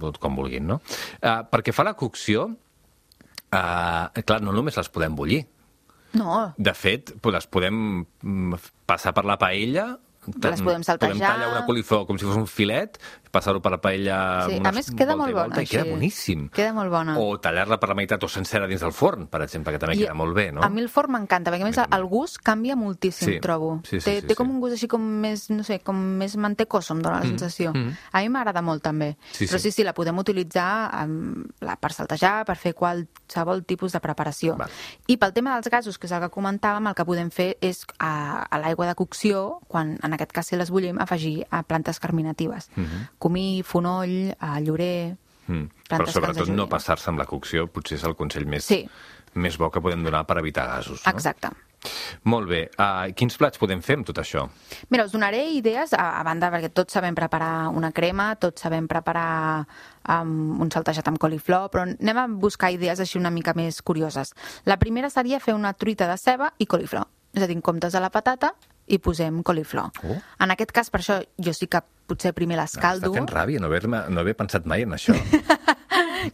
tot 0.00 0.20
com 0.22 0.38
vulguin, 0.38 0.66
no? 0.68 0.80
Uh, 1.20 1.42
perquè 1.50 1.74
fa 1.74 1.86
la 1.86 1.96
cocció, 1.98 2.46
uh, 2.52 4.22
clar, 4.22 4.40
no 4.44 4.54
només 4.54 4.78
les 4.78 4.92
podem 4.92 5.18
bullir. 5.18 5.42
No, 6.12 6.52
De 6.60 6.74
fet, 6.76 7.14
pues, 7.24 7.32
les 7.32 7.46
podem 7.48 7.76
mm, 8.04 8.58
passar 8.88 9.14
per 9.16 9.24
la 9.28 9.38
paella, 9.40 9.94
Les 10.22 10.60
podem 10.62 10.84
saltejar. 10.86 11.16
Podem 11.16 11.22
tallar 11.24 11.48
una 11.50 11.64
coliflor 11.66 12.04
com 12.06 12.18
si 12.18 12.26
fos 12.28 12.36
un 12.38 12.46
filet, 12.46 12.98
passar-ho 13.32 13.62
per 13.64 13.72
la 13.72 13.80
paella 13.80 14.16
Sí, 14.46 14.58
amb 14.60 14.68
a 14.68 14.72
més 14.76 14.90
queda 14.92 15.16
molt 15.16 15.32
bona, 15.34 15.62
I 15.62 15.66
queda 15.66 15.86
boníssim. 15.88 16.48
Queda 16.52 16.74
molt 16.76 16.92
bona. 16.92 17.16
O 17.18 17.38
tallar-la 17.40 17.78
per 17.80 17.88
la 17.90 17.96
meitat 17.98 18.22
o 18.22 18.28
sencera 18.28 18.68
dins 18.68 18.82
del 18.84 18.92
forn, 18.92 19.26
per 19.32 19.40
exemple, 19.42 19.72
que 19.72 19.80
també 19.80 19.96
I 19.96 20.02
queda 20.04 20.14
molt 20.14 20.34
bé, 20.36 20.50
no? 20.52 20.62
A 20.62 20.68
mi 20.68 20.82
el 20.84 20.90
forn 20.92 21.12
m'encanta, 21.16 21.50
perquè 21.50 21.64
a 21.64 21.70
més 21.70 21.78
A 21.82 21.86
el 21.96 22.04
gust 22.10 22.38
canvia 22.44 22.76
moltíssim, 22.76 23.28
Sí, 23.34 23.40
trobo. 23.40 23.80
sí, 23.88 23.98
sí, 24.00 24.04
té, 24.04 24.20
sí, 24.20 24.26
té 24.28 24.34
com 24.36 24.46
sí. 24.46 24.52
un 24.52 24.60
gust 24.60 24.74
així 24.76 24.88
com 24.88 25.00
més, 25.00 25.48
no 25.50 25.64
sé, 25.64 25.80
com 25.80 25.96
més 25.96 26.36
mantecoso, 26.36 26.92
em 26.94 27.00
dóna 27.02 27.20
la 27.20 27.26
sensació. 27.26 27.72
mm. 27.72 27.96
A 28.12 28.20
mi 28.20 28.28
m'agrada 28.28 28.62
molt 28.62 28.82
també. 28.82 29.16
Sí, 29.32 29.46
Però 29.46 29.58
sí. 29.58 29.70
sí, 29.70 29.78
sí, 29.80 29.84
la 29.84 29.94
podem 29.94 30.18
utilitzar 30.18 31.04
um, 31.04 31.44
la, 31.60 31.76
per 31.76 31.92
saltejar, 31.92 32.44
per 32.44 32.56
fer 32.56 32.74
qualsevol 32.74 33.64
tipus 33.64 33.92
de 33.92 34.00
preparació. 34.00 34.56
Val. 34.56 34.70
I 35.08 35.16
pel 35.16 35.32
tema 35.32 35.54
dels 35.56 35.68
gasos, 35.72 35.98
que 35.98 36.06
és 36.06 36.12
el 36.12 36.20
que 36.20 36.30
comentàvem, 36.30 36.86
el 36.88 36.94
que 36.94 37.04
podem 37.08 37.30
fer 37.30 37.56
és 37.60 37.84
a, 37.98 38.44
a 38.50 38.58
l'aigua 38.60 38.86
de 38.86 38.94
cocció, 38.94 39.60
quan 39.68 39.96
en 40.02 40.12
aquest 40.12 40.32
cas 40.32 40.46
si 40.46 40.56
les 40.56 40.70
bullim, 40.70 40.98
afegir 41.00 41.46
a 41.50 41.62
plantes 41.62 41.98
carminatives. 42.00 42.68
Comí, 43.22 43.62
fonoll, 43.66 44.32
a 44.38 44.56
llorer... 44.64 45.14
Mm. 45.46 45.66
Però 45.90 46.06
sobretot 46.08 46.48
no 46.54 46.68
passar-se 46.70 47.10
amb 47.10 47.20
la 47.20 47.26
cocció, 47.28 47.66
potser 47.70 47.98
és 47.98 48.06
el 48.08 48.14
consell 48.18 48.46
més, 48.48 48.66
Sí. 48.70 48.84
més 49.34 49.58
bo 49.58 49.70
que 49.70 49.82
podem 49.82 50.02
donar 50.06 50.24
per 50.26 50.38
evitar 50.40 50.68
gasos. 50.70 51.02
No? 51.04 51.12
Exacte. 51.12 51.50
Molt 52.30 52.46
bé. 52.48 52.60
Uh, 52.78 53.10
quins 53.18 53.34
plats 53.38 53.58
podem 53.58 53.80
fer 53.82 53.96
amb 53.98 54.06
tot 54.06 54.20
això? 54.22 54.44
Mira, 54.92 55.06
us 55.08 55.14
donaré 55.14 55.42
idees, 55.56 55.94
a, 55.98 56.04
a 56.20 56.22
banda, 56.26 56.50
perquè 56.54 56.70
tots 56.70 56.94
sabem 56.94 57.16
preparar 57.18 57.72
una 57.74 57.90
crema, 57.92 58.32
tots 58.38 58.62
sabem 58.62 58.86
preparar 58.90 59.64
um, 60.06 60.60
un 60.62 60.70
saltejat 60.70 61.10
amb 61.10 61.18
coliflor, 61.22 61.68
però 61.74 61.86
anem 61.88 62.20
a 62.22 62.28
buscar 62.30 62.70
idees 62.74 63.02
així 63.02 63.18
una 63.18 63.34
mica 63.34 63.54
més 63.58 63.82
curioses. 63.82 64.34
La 64.64 64.78
primera 64.78 65.10
seria 65.10 65.42
fer 65.42 65.56
una 65.58 65.74
truita 65.74 66.06
de 66.10 66.18
ceba 66.22 66.52
i 66.58 66.70
coliflor. 66.70 67.08
És 67.34 67.42
a 67.42 67.48
dir, 67.48 67.56
en 67.56 67.64
comptes 67.64 67.94
de 67.96 68.00
la 68.00 68.12
patata, 68.14 68.52
hi 68.86 68.98
posem 69.02 69.42
coliflor. 69.46 69.92
Oh. 70.04 70.18
En 70.42 70.54
aquest 70.54 70.72
cas, 70.74 70.90
per 70.92 71.02
això, 71.02 71.20
jo 71.38 71.54
sí 71.56 71.68
que 71.70 71.82
potser 72.10 72.34
primer 72.36 72.58
l'escaldo. 72.60 73.10
Està 73.10 73.20
fent 73.20 73.30
ràbia 73.30 73.62
no 73.62 73.70
haver, 73.70 73.84
no 73.88 74.20
haver 74.24 74.34
pensat 74.38 74.66
mai 74.68 74.86
en 74.86 74.96
això. 74.98 75.16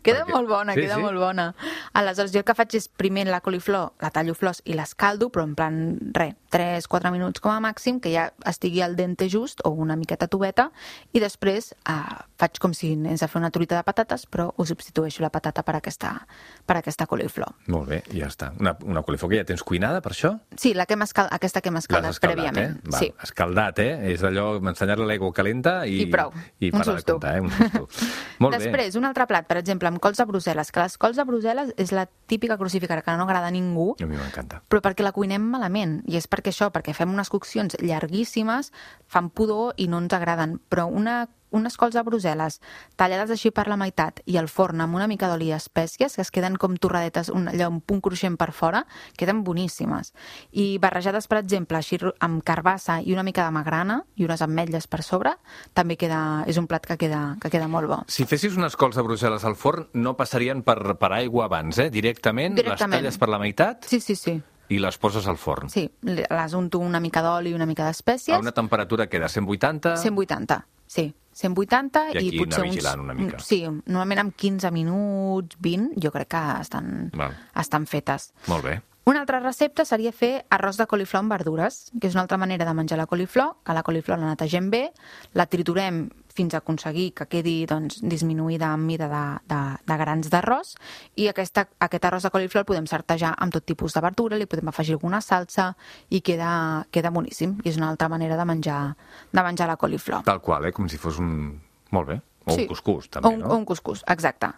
Queda 0.03 0.25
Perquè- 0.25 0.33
molt 0.33 0.49
bona, 0.49 0.75
Sí, 0.75 0.81
queda 0.83 0.97
sí. 0.97 1.01
molt 1.03 1.19
bona. 1.19 1.55
Aleshores, 1.93 2.33
jo 2.33 2.39
el 2.41 2.45
que 2.45 2.55
faig 2.55 2.75
és 2.75 2.89
primer 2.89 3.27
la 3.27 3.41
coliflor, 3.41 3.93
la 4.01 4.11
tallo 4.11 4.35
flors 4.35 4.63
i 4.65 4.75
l'escaldo, 4.75 5.31
però 5.31 5.45
en 5.45 5.55
plan, 5.55 5.99
res, 6.15 6.35
3-4 6.51 7.11
minuts 7.13 7.41
com 7.41 7.53
a 7.53 7.61
màxim, 7.61 8.01
que 8.01 8.11
ja 8.13 8.33
estigui 8.49 8.81
al 8.81 8.97
dente 8.97 9.29
just 9.29 9.61
o 9.65 9.71
una 9.71 9.97
miqueta 9.97 10.27
tubeta, 10.29 10.71
i 11.13 11.21
després 11.21 11.75
eh, 11.87 11.95
faig 12.41 12.59
com 12.59 12.73
si 12.75 12.95
anés 12.95 13.23
a 13.23 13.29
fer 13.29 13.39
una 13.41 13.51
truita 13.51 13.77
de 13.77 13.85
patates, 13.85 14.27
però 14.27 14.51
ho 14.57 14.65
substitueixo 14.67 15.23
la 15.23 15.31
patata 15.31 15.63
per 15.63 15.77
aquesta, 15.77 16.27
per 16.67 16.79
aquesta 16.81 17.07
coliflor. 17.07 17.53
Molt 17.69 17.89
bé, 17.89 18.03
ja 18.17 18.27
està. 18.33 18.53
Una, 18.59 18.75
una 18.85 19.03
coliflor 19.03 19.31
que 19.31 19.37
ja 19.43 19.45
tens 19.45 19.63
cuinada, 19.63 20.01
per 20.01 20.13
això? 20.17 20.39
Sí, 20.57 20.73
la 20.75 20.87
que 20.87 20.95
hem 20.95 21.03
escal... 21.05 21.29
aquesta 21.31 21.61
que 21.61 21.69
hem 21.69 21.77
escaldat 21.77 22.11
escaldat, 22.17 22.39
prèviament. 22.39 22.79
Eh? 22.79 22.91
Val, 22.91 22.99
Sí. 22.99 23.13
Escaldat, 23.23 23.79
eh? 23.79 23.93
És 24.15 24.23
allò, 24.27 24.57
ensenyar-li 24.59 25.05
l'aigua 25.07 25.31
calenta 25.37 25.85
i... 25.87 26.01
I 26.03 26.07
prou. 26.11 26.33
I 26.59 26.73
Un 26.73 26.81
parar 26.81 26.97
de 26.97 27.05
comptar, 27.13 27.37
eh? 27.37 27.41
Un 27.45 27.51
susto. 27.53 27.87
Molt 28.43 28.57
Després, 28.57 28.97
un 28.99 29.05
altre 29.05 29.27
plat, 29.29 29.47
per 29.47 29.59
exemple, 29.61 29.78
amb 29.87 30.01
cols 30.03 30.19
de 30.19 30.27
Brussel·les, 30.27 30.73
que 30.75 30.83
les 30.83 30.97
cols 30.99 31.17
de 31.17 31.25
Brussel·les 31.29 31.71
és 31.79 31.93
la 31.95 32.09
típica 32.27 32.59
crucífica 32.59 33.01
que 33.03 33.17
no 33.17 33.23
agrada 33.23 33.47
a 33.47 33.55
ningú. 33.55 33.95
A 34.03 34.07
mi 34.07 34.17
m'encanta. 34.17 34.63
però 34.69 34.83
perquè 34.83 35.03
la 35.07 35.13
cuinem 35.13 35.43
malament. 35.43 36.03
I 36.07 36.17
és 36.17 36.27
perquè 36.27 36.51
això, 36.51 36.73
perquè 36.75 36.95
fem 36.95 37.13
unes 37.15 37.31
coccions 37.31 37.77
llarguíssimes, 37.79 38.73
fan 39.07 39.31
pudor 39.31 39.75
i 39.77 39.87
no 39.87 39.99
ens 39.99 40.13
agraden. 40.13 40.59
Però 40.69 40.89
una, 40.91 41.29
unes 41.51 41.77
cols 41.81 41.95
de 41.97 42.03
Brussel·les 42.05 42.59
tallades 42.97 43.31
així 43.31 43.51
per 43.55 43.67
la 43.69 43.77
meitat 43.81 44.21
i 44.27 44.37
al 44.37 44.49
forn 44.49 44.81
amb 44.85 44.95
una 44.99 45.07
mica 45.09 45.29
d'oli 45.31 45.49
i 45.49 45.55
espècies, 45.57 46.15
que 46.17 46.23
es 46.23 46.31
queden 46.31 46.57
com 46.57 46.77
torradetes, 46.77 47.31
un, 47.31 47.49
allò, 47.49 47.69
un 47.73 47.81
punt 47.81 48.01
cruixent 48.05 48.37
per 48.37 48.51
fora, 48.53 48.85
queden 49.17 49.45
boníssimes. 49.45 50.13
I 50.53 50.79
barrejades, 50.83 51.29
per 51.29 51.39
exemple, 51.41 51.79
així 51.79 51.99
amb 52.21 52.43
carbassa 52.45 53.01
i 53.01 53.13
una 53.15 53.23
mica 53.25 53.45
de 53.47 53.55
magrana 53.55 54.03
i 54.17 54.25
unes 54.27 54.43
ametlles 54.45 54.87
per 54.87 55.03
sobre, 55.03 55.33
també 55.75 55.97
queda, 55.97 56.45
és 56.47 56.59
un 56.61 56.67
plat 56.67 56.85
que 56.87 56.97
queda, 57.01 57.37
que 57.41 57.51
queda 57.51 57.69
molt 57.69 57.89
bo. 57.89 58.03
Si 58.09 58.27
fessis 58.29 58.57
unes 58.57 58.77
cols 58.77 58.97
de 58.97 59.03
Brussel·les 59.07 59.45
al 59.49 59.57
forn, 59.57 59.89
no 59.95 60.15
passarien 60.17 60.63
per, 60.63 60.97
per 61.01 61.13
aigua 61.17 61.47
abans, 61.49 61.79
eh? 61.79 61.89
Directament, 61.91 62.55
Directament. 62.59 62.93
les 62.99 63.01
talles 63.03 63.19
per 63.19 63.29
la 63.29 63.39
meitat 63.41 63.85
Sí, 63.89 64.01
sí, 64.01 64.15
sí. 64.17 64.37
i 64.69 64.79
les 64.79 64.99
poses 64.99 65.27
al 65.27 65.39
forn. 65.41 65.71
Sí, 65.73 65.87
les 66.03 66.55
unto 66.55 66.79
una 66.79 67.01
mica 67.01 67.23
d'oli 67.25 67.51
i 67.51 67.55
una 67.57 67.67
mica 67.67 67.87
d'espècies. 67.87 68.37
A 68.37 68.41
una 68.41 68.53
temperatura 68.53 69.07
que 69.09 69.19
de 69.19 69.29
180... 69.29 69.97
180, 69.97 70.67
sí. 70.87 71.15
180 71.39 72.05
I 72.19 72.25
i, 72.27 72.35
potser 72.41 72.65
uns... 72.67 72.91
una 72.99 73.15
mica. 73.15 73.39
Sí, 73.43 73.63
normalment 73.69 74.25
amb 74.27 74.37
15 74.37 74.73
minuts, 74.75 75.59
20, 75.63 75.95
jo 76.03 76.13
crec 76.15 76.33
que 76.35 76.45
estan, 76.61 77.11
Val. 77.15 77.37
estan 77.63 77.87
fetes. 77.87 78.33
Molt 78.51 78.67
bé. 78.67 78.79
Una 79.09 79.23
altra 79.23 79.39
recepta 79.41 79.87
seria 79.89 80.11
fer 80.13 80.43
arròs 80.53 80.77
de 80.77 80.85
coliflor 80.85 81.23
amb 81.23 81.33
verdures, 81.33 81.87
que 81.97 82.11
és 82.11 82.17
una 82.17 82.27
altra 82.27 82.37
manera 82.37 82.67
de 82.69 82.75
menjar 82.77 82.99
la 83.01 83.07
coliflor, 83.09 83.55
que 83.65 83.73
la 83.73 83.85
coliflor 83.87 84.21
la 84.21 84.35
netegem 84.35 84.69
bé, 84.69 84.83
la 85.33 85.47
triturem 85.49 86.09
fins 86.39 86.55
a 86.55 86.63
aconseguir 86.63 87.11
que 87.19 87.27
quedi 87.31 87.57
doncs, 87.69 87.99
disminuïda 88.07 88.71
en 88.77 88.87
mida 88.87 89.11
de, 89.11 89.25
de, 89.51 89.61
de 89.89 89.99
grans 90.01 90.31
d'arròs 90.31 90.75
i 91.19 91.29
aquesta, 91.33 91.67
aquest 91.85 92.09
arròs 92.09 92.29
de 92.29 92.33
coliflor 92.35 92.63
el 92.63 92.71
podem 92.71 92.89
sartejar 92.91 93.35
amb 93.37 93.55
tot 93.55 93.67
tipus 93.67 93.97
de 93.97 94.05
verdura, 94.05 94.39
li 94.39 94.49
podem 94.51 94.71
afegir 94.71 94.97
alguna 94.97 95.21
salsa 95.25 95.73
i 96.15 96.23
queda, 96.25 96.87
queda 96.95 97.13
boníssim. 97.15 97.59
I 97.65 97.73
és 97.73 97.81
una 97.81 97.91
altra 97.93 98.11
manera 98.13 98.39
de 98.39 98.47
menjar, 98.49 98.83
de 99.33 99.45
menjar 99.45 99.69
la 99.71 99.79
coliflor. 99.81 100.25
Tal 100.29 100.43
qual, 100.45 100.69
eh? 100.69 100.75
Com 100.75 100.89
si 100.91 101.01
fos 101.01 101.19
un... 101.23 101.33
Molt 101.95 102.11
bé. 102.11 102.19
O 102.49 102.55
Sí. 102.55 102.63
un 102.63 102.69
cuscús, 102.69 103.09
també, 103.11 103.29
o 103.29 103.31
un, 103.33 103.41
no? 103.41 103.49
O 103.49 103.57
un 103.57 103.65
cuscús, 103.65 104.03
exacte. 104.07 104.49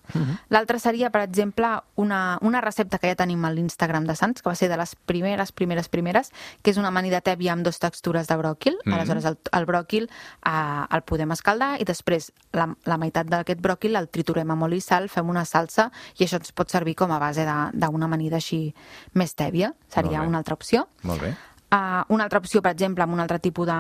L'altre 0.49 0.79
seria, 0.79 1.11
per 1.11 1.23
exemple, 1.23 1.67
una, 1.97 2.39
una 2.43 2.61
recepta 2.61 2.99
que 2.99 3.09
ja 3.09 3.17
tenim 3.17 3.45
a 3.45 3.51
l'Instagram 3.51 4.05
de 4.07 4.15
Sants, 4.17 4.43
que 4.43 4.49
va 4.49 4.55
ser 4.55 4.69
de 4.69 4.77
les 4.77 4.95
primeres, 4.97 5.53
primeres, 5.53 5.89
primeres, 5.89 6.33
que 6.63 6.71
és 6.71 6.77
una 6.79 6.89
amanida 6.89 7.21
tèbia 7.21 7.53
amb 7.53 7.65
dos 7.65 7.79
textures 7.79 8.27
de 8.29 8.37
bròquil. 8.37 8.77
Mhm. 8.85 8.95
Aleshores, 8.95 9.25
el, 9.25 9.39
el 9.53 9.67
bròquil 9.67 10.09
eh, 10.47 10.87
el 10.91 11.03
podem 11.03 11.31
escaldar 11.33 11.81
i 11.81 11.85
després 11.85 12.33
la, 12.53 12.69
la 12.85 12.97
meitat 12.99 13.27
d'aquest 13.27 13.61
bròquil 13.61 13.97
el 13.97 14.09
triturem 14.09 14.51
amb 14.51 14.63
oli 14.63 14.77
i 14.77 14.81
sal, 14.81 15.09
fem 15.09 15.29
una 15.29 15.45
salsa 15.45 15.91
i 16.19 16.25
això 16.25 16.39
ens 16.41 16.53
pot 16.53 16.71
servir 16.71 16.95
com 16.95 17.11
a 17.13 17.19
base 17.19 17.45
de- 17.45 17.71
d'una 17.75 18.07
amanida 18.07 18.37
així 18.37 18.75
més 19.15 19.35
tèbia. 19.35 19.75
Seria 19.89 20.23
una 20.23 20.39
altra 20.39 20.55
opció. 20.55 20.87
Molt 21.03 21.21
bé. 21.23 21.35
Uh, 21.71 22.03
una 22.09 22.25
altra 22.25 22.41
opció, 22.41 22.59
per 22.63 22.73
exemple, 22.73 23.05
amb 23.05 23.15
un 23.15 23.21
altre 23.23 23.39
tipus 23.39 23.69
de, 23.69 23.75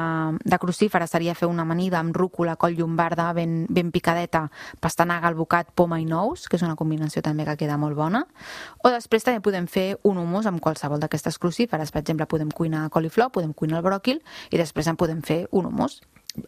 de 0.44 0.58
crucífera 0.62 1.08
seria 1.10 1.34
fer 1.34 1.48
una 1.50 1.64
amanida 1.66 1.98
amb 1.98 2.14
rúcula, 2.14 2.54
coll 2.54 2.76
llombarda, 2.78 3.32
ben, 3.34 3.64
ben 3.68 3.90
picadeta, 3.90 4.44
pastanaga, 4.78 5.26
albocat, 5.26 5.72
poma 5.74 5.98
i 5.98 6.06
nous, 6.06 6.46
que 6.46 6.54
és 6.54 6.62
una 6.62 6.76
combinació 6.78 7.22
també 7.26 7.48
que 7.48 7.56
queda 7.64 7.80
molt 7.82 7.98
bona. 7.98 8.22
O 8.84 8.94
després 8.94 9.26
també 9.26 9.42
podem 9.42 9.66
fer 9.66 9.88
un 10.06 10.22
hummus 10.22 10.46
amb 10.46 10.62
qualsevol 10.62 11.02
d'aquestes 11.02 11.40
crucíferes. 11.42 11.90
Per 11.90 12.04
exemple, 12.04 12.30
podem 12.30 12.54
cuinar 12.54 12.86
coliflor, 12.94 13.32
podem 13.34 13.50
cuinar 13.52 13.80
el 13.80 13.88
bròquil 13.88 14.22
i 14.54 14.62
després 14.62 14.86
en 14.86 15.00
podem 15.00 15.26
fer 15.26 15.42
un 15.50 15.66
hummus. 15.66 15.98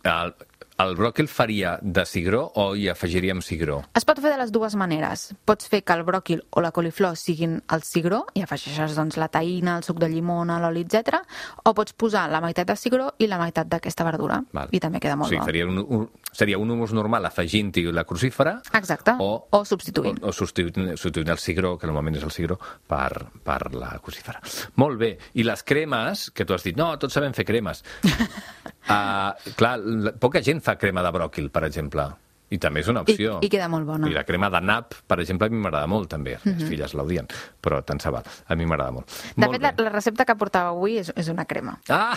El, 0.07 0.37
el 0.83 0.95
bròquil 0.99 1.29
faria 1.29 1.77
de 1.83 2.05
cigró 2.07 2.43
o 2.59 2.75
hi 2.77 2.89
afegiríem 2.91 3.41
cigró? 3.43 3.81
Es 3.97 4.05
pot 4.09 4.21
fer 4.23 4.33
de 4.33 4.39
les 4.41 4.53
dues 4.53 4.75
maneres. 4.79 5.29
Pots 5.49 5.69
fer 5.71 5.83
que 5.85 5.95
el 5.97 6.03
bròquil 6.07 6.43
o 6.51 6.61
la 6.65 6.71
coliflor 6.75 7.17
siguin 7.17 7.59
el 7.73 7.83
cigró 7.87 8.23
i 8.35 8.43
afegeixes 8.45 8.97
doncs, 8.99 9.17
la 9.21 9.29
taïna, 9.33 9.77
el 9.81 9.85
suc 9.87 10.01
de 10.03 10.09
llimona, 10.13 10.59
l'oli, 10.63 10.85
etc. 10.87 11.21
O 11.65 11.75
pots 11.75 11.93
posar 11.95 12.29
la 12.33 12.41
meitat 12.45 12.69
de 12.73 12.77
cigró 12.77 13.11
i 13.19 13.29
la 13.31 13.39
meitat 13.41 13.69
d'aquesta 13.71 14.05
verdura. 14.09 14.41
Val. 14.53 14.69
I 14.73 14.81
també 14.81 15.01
queda 15.01 15.15
o 15.15 15.23
molt 15.23 15.31
sigui, 15.33 15.41
bo. 15.41 15.47
seria 15.51 15.67
un, 15.69 15.79
un, 15.83 16.09
seria 16.33 16.59
un 16.59 16.71
humus 16.75 16.93
normal 16.97 17.27
afegint-hi 17.29 17.85
la 17.93 18.05
crucífera 18.09 18.59
Exacte. 18.75 19.15
o, 19.21 19.47
O 19.51 19.65
substituint. 19.65 20.23
o, 20.23 20.29
o 20.29 20.33
substituint, 20.33 20.97
substituint 20.97 21.29
el 21.35 21.39
cigró, 21.39 21.77
que 21.79 21.87
normalment 21.87 22.17
és 22.21 22.25
el 22.27 22.33
cigró, 22.35 22.59
per, 22.89 23.27
per 23.45 23.73
la 23.75 23.95
crucífera. 24.03 24.41
Molt 24.77 24.99
bé. 24.99 25.13
I 25.35 25.45
les 25.47 25.63
cremes, 25.63 26.31
que 26.33 26.45
tu 26.45 26.55
has 26.55 26.65
dit, 26.65 26.77
no, 26.77 26.91
tots 26.99 27.15
sabem 27.15 27.33
fer 27.37 27.45
cremes. 27.49 27.85
uh, 28.89 29.55
clar, 29.59 29.77
la, 29.81 30.13
poca 30.21 30.43
gent 30.45 30.63
fa 30.65 30.77
crema 30.81 31.05
de 31.05 31.13
bròquil, 31.15 31.51
per 31.55 31.65
exemple. 31.69 32.11
I 32.53 32.59
també 32.61 32.83
és 32.83 32.89
una 32.93 33.01
I, 33.01 33.09
opció. 33.09 33.39
I 33.41 33.49
queda 33.49 33.67
molt 33.73 33.87
bona. 33.89 34.09
I 34.11 34.13
la 34.13 34.27
crema 34.29 34.51
de 34.53 34.61
nap, 34.61 34.93
per 35.09 35.17
exemple, 35.23 35.49
a 35.49 35.53
mi 35.53 35.61
m'agrada 35.63 35.89
molt, 35.89 36.11
també. 36.13 36.35
Les 36.43 36.45
meves 36.51 36.69
filles 36.69 36.95
l'audien, 36.99 37.31
però 37.65 37.79
tant 37.89 38.03
se 38.03 38.13
val. 38.13 38.29
A 38.45 38.59
mi 38.61 38.67
m'agrada 38.69 38.93
molt. 38.99 39.09
De 39.09 39.41
molt 39.41 39.57
fet, 39.57 39.65
la, 39.65 39.71
bé. 39.73 39.87
la 39.87 39.93
recepta 39.95 40.27
que 40.29 40.37
portava 40.37 40.75
avui 40.75 40.99
és, 41.01 41.09
és 41.17 41.31
una 41.33 41.47
crema. 41.49 41.79
Ah! 41.89 42.13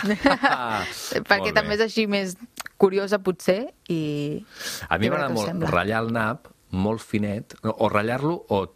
Perquè 1.30 1.54
també 1.56 1.72
bé. 1.72 1.78
és 1.78 1.86
així 1.86 2.04
més 2.10 2.36
curiosa, 2.76 3.22
potser, 3.24 3.62
i... 3.88 4.44
A 4.90 5.00
mi 5.00 5.08
i 5.08 5.14
m'agrada 5.14 5.32
molt 5.32 5.72
ratllar 5.72 6.04
el 6.04 6.12
nap 6.12 6.52
molt 6.76 7.00
finet, 7.00 7.56
o 7.64 7.88
ratllar-lo 7.88 8.36
o 8.52 8.66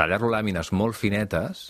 tallar-lo 0.00 0.30
làmines 0.32 0.72
molt 0.72 0.96
finetes 0.96 1.66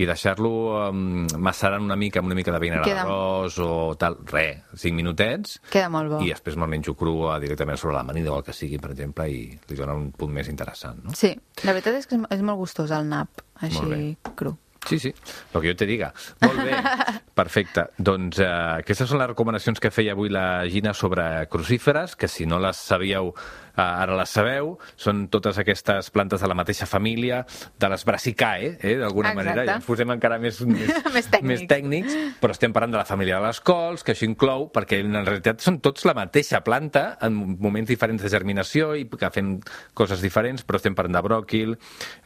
i 0.00 0.06
deixar-lo 0.08 0.50
um, 0.88 1.26
macerant 1.44 1.84
una 1.84 1.96
mica 2.00 2.22
amb 2.22 2.30
una 2.32 2.38
mica 2.38 2.54
de 2.54 2.62
vinagre 2.62 2.88
Queda- 2.88 3.04
d'arròs 3.04 3.58
o 3.60 3.70
tal, 4.00 4.16
re, 4.32 4.46
cinc 4.74 4.96
minutets, 4.96 5.58
Queda 5.70 5.92
molt 5.92 6.16
bo. 6.16 6.22
i 6.24 6.32
després 6.32 6.56
me'l 6.56 6.72
menjo 6.72 6.96
cru 6.98 7.14
eh, 7.28 7.38
directament 7.44 7.78
sobre 7.80 7.98
l'amanida 7.98 8.32
o 8.32 8.40
el 8.40 8.46
que 8.48 8.56
sigui, 8.56 8.80
per 8.80 8.94
exemple, 8.96 9.28
i 9.28 9.46
li 9.68 9.76
dona 9.78 9.94
un 10.00 10.10
punt 10.16 10.32
més 10.34 10.48
interessant, 10.48 11.04
no? 11.04 11.12
Sí, 11.14 11.34
la 11.66 11.76
veritat 11.76 12.00
és 12.00 12.08
que 12.10 12.18
és, 12.30 12.42
molt 12.42 12.58
gustós 12.64 12.90
el 12.96 13.06
nap, 13.12 13.44
així 13.62 14.14
cru. 14.34 14.56
Sí, 14.84 14.98
sí, 15.00 15.08
el 15.54 15.62
que 15.62 15.70
jo 15.70 15.76
te 15.80 15.86
diga. 15.88 16.10
Molt 16.42 16.58
bé, 16.60 16.74
perfecte. 17.40 17.86
Doncs 17.96 18.36
eh, 18.44 18.48
aquestes 18.82 19.08
són 19.08 19.16
les 19.22 19.30
recomanacions 19.30 19.80
que 19.80 19.88
feia 19.94 20.12
avui 20.12 20.28
la 20.28 20.66
Gina 20.68 20.92
sobre 20.92 21.24
crucíferes, 21.48 22.12
que 22.20 22.28
si 22.28 22.44
no 22.44 22.58
les 22.60 22.76
sabíeu, 22.76 23.30
ara 23.76 24.16
les 24.16 24.30
sabeu. 24.30 24.78
Són 24.96 25.26
totes 25.28 25.58
aquestes 25.58 26.10
plantes 26.14 26.40
de 26.40 26.48
la 26.48 26.54
mateixa 26.54 26.86
família, 26.86 27.44
de 27.78 27.88
les 27.88 28.04
brassicae, 28.04 28.78
eh, 28.80 28.96
d'alguna 29.00 29.32
Exacte. 29.32 29.44
manera. 29.44 29.64
Ja 29.66 29.76
ens 29.80 29.84
posem 29.88 30.10
encara 30.14 30.38
més, 30.44 30.60
més, 30.62 30.88
Més 31.14 31.28
tècnics. 31.30 31.48
més 31.48 31.64
tècnics, 31.68 32.16
però 32.40 32.52
estem 32.54 32.72
parlant 32.72 32.92
de 32.92 32.98
la 32.98 33.04
família 33.08 33.40
de 33.40 33.46
les 33.46 33.60
cols, 33.60 34.02
que 34.04 34.12
això 34.14 34.24
inclou, 34.28 34.68
perquè 34.72 35.00
en 35.04 35.14
realitat 35.24 35.60
són 35.60 35.80
tots 35.80 36.04
la 36.04 36.14
mateixa 36.14 36.62
planta, 36.64 37.18
en 37.22 37.34
moments 37.58 37.88
diferents 37.88 38.22
de 38.22 38.28
germinació 38.32 38.94
i 38.98 39.06
que 39.08 39.30
fem 39.30 39.58
coses 39.94 40.20
diferents, 40.22 40.64
però 40.64 40.76
estem 40.80 40.94
parlant 40.94 41.14
de 41.18 41.22
bròquil, 41.26 41.76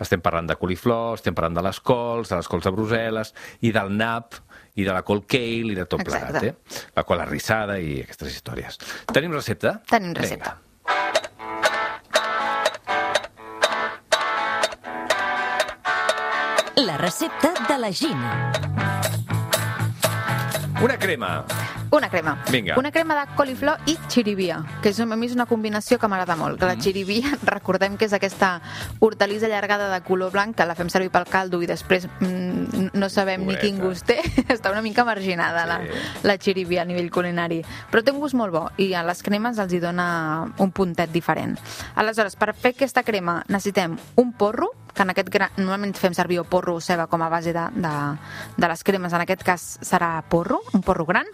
estem 0.01 0.21
parlant 0.21 0.47
de 0.49 0.57
coliflor, 0.57 1.15
estem 1.19 1.35
parlant 1.35 1.57
de 1.59 1.63
les 1.69 1.81
cols, 1.81 2.29
de 2.29 2.37
les 2.37 2.49
cols 2.49 2.65
de 2.65 2.73
Brussel·les 2.75 3.33
i 3.63 3.73
del 3.73 3.93
nap 3.97 4.35
i 4.79 4.85
de 4.87 4.93
la 4.95 5.03
col 5.03 5.25
kale 5.27 5.73
i 5.73 5.75
de 5.75 5.85
tot 5.91 6.01
Exacte. 6.05 6.39
plegat, 6.39 6.45
eh? 6.45 6.89
La 6.95 7.03
col 7.05 7.21
arrissada 7.25 7.79
i 7.83 8.01
aquestes 8.05 8.37
històries. 8.37 8.79
Tenim 9.13 9.33
recepta? 9.35 9.81
Tenim 9.91 10.15
recepta. 10.15 10.55
Vinga. 10.89 11.18
Recepta 17.09 17.55
de 17.66 17.79
la 17.79 17.90
Gina. 17.90 18.53
Una 20.83 20.99
crema. 20.99 21.44
Una 21.90 22.11
crema. 22.11 22.44
Vinga. 22.53 22.75
Una 22.77 22.92
crema 22.92 23.14
de 23.18 23.35
coliflor 23.35 23.79
i 23.88 23.94
xirivia, 24.12 24.59
que 24.83 24.90
és, 24.92 25.01
a 25.01 25.07
mi 25.09 25.25
és 25.27 25.33
una 25.33 25.47
combinació 25.49 25.97
que 25.99 26.07
m'agrada 26.07 26.37
molt. 26.37 26.59
Que 26.61 26.66
la 26.68 26.75
Mm. 26.77 26.83
xirivia, 26.85 27.31
recordem 27.49 27.97
que 27.97 28.05
és 28.05 28.12
aquesta 28.12 28.61
hortalissa 29.01 29.47
allargada 29.47 29.88
de 29.88 30.03
color 30.05 30.31
blanc 30.31 30.55
que 30.55 30.66
la 30.68 30.75
fem 30.77 30.90
servir 30.92 31.09
pel 31.11 31.25
caldo 31.25 31.62
i 31.62 31.66
després 31.66 32.07
mm, 32.21 32.90
no 32.92 33.09
sabem 33.09 33.47
ni 33.47 33.57
quin 33.57 33.79
Pobreta. 33.79 33.88
gust 33.88 34.07
té. 34.07 34.21
Està 34.55 34.71
una 34.71 34.83
mica 34.83 35.03
marginada 35.09 35.64
la, 35.64 35.79
Sí. 35.81 35.88
la 36.29 36.37
xirivia 36.37 36.83
a 36.83 36.85
nivell 36.85 37.11
culinari. 37.11 37.62
Però 37.90 38.05
té 38.05 38.12
un 38.12 38.21
gust 38.21 38.35
molt 38.37 38.53
bo 38.53 38.66
i 38.77 38.92
a 38.92 39.03
les 39.03 39.23
cremes 39.23 39.57
els 39.59 39.73
hi 39.73 39.81
dona 39.81 40.53
un 40.59 40.71
puntet 40.73 41.11
diferent. 41.11 41.57
Aleshores, 41.97 42.37
per 42.37 42.53
fer 42.55 42.75
aquesta 42.77 43.03
crema 43.03 43.42
necessitem 43.49 43.97
un 44.16 44.35
porro, 44.35 44.75
que 44.99 45.07
en 45.07 45.13
aquest 45.15 45.31
gra... 45.31 45.47
normalment 45.57 45.95
fem 45.95 46.15
servir 46.17 46.41
o 46.43 46.45
porro 46.45 46.75
o 46.77 46.83
ceba 46.83 47.07
com 47.07 47.23
a 47.23 47.31
base 47.31 47.53
de, 47.55 47.65
de, 47.79 47.95
de 48.59 48.69
les 48.75 48.83
cremes, 48.85 49.15
en 49.15 49.23
aquest 49.23 49.45
cas 49.47 49.67
serà 49.87 50.11
porro, 50.29 50.59
un 50.75 50.83
porro 50.83 51.07
gran, 51.07 51.31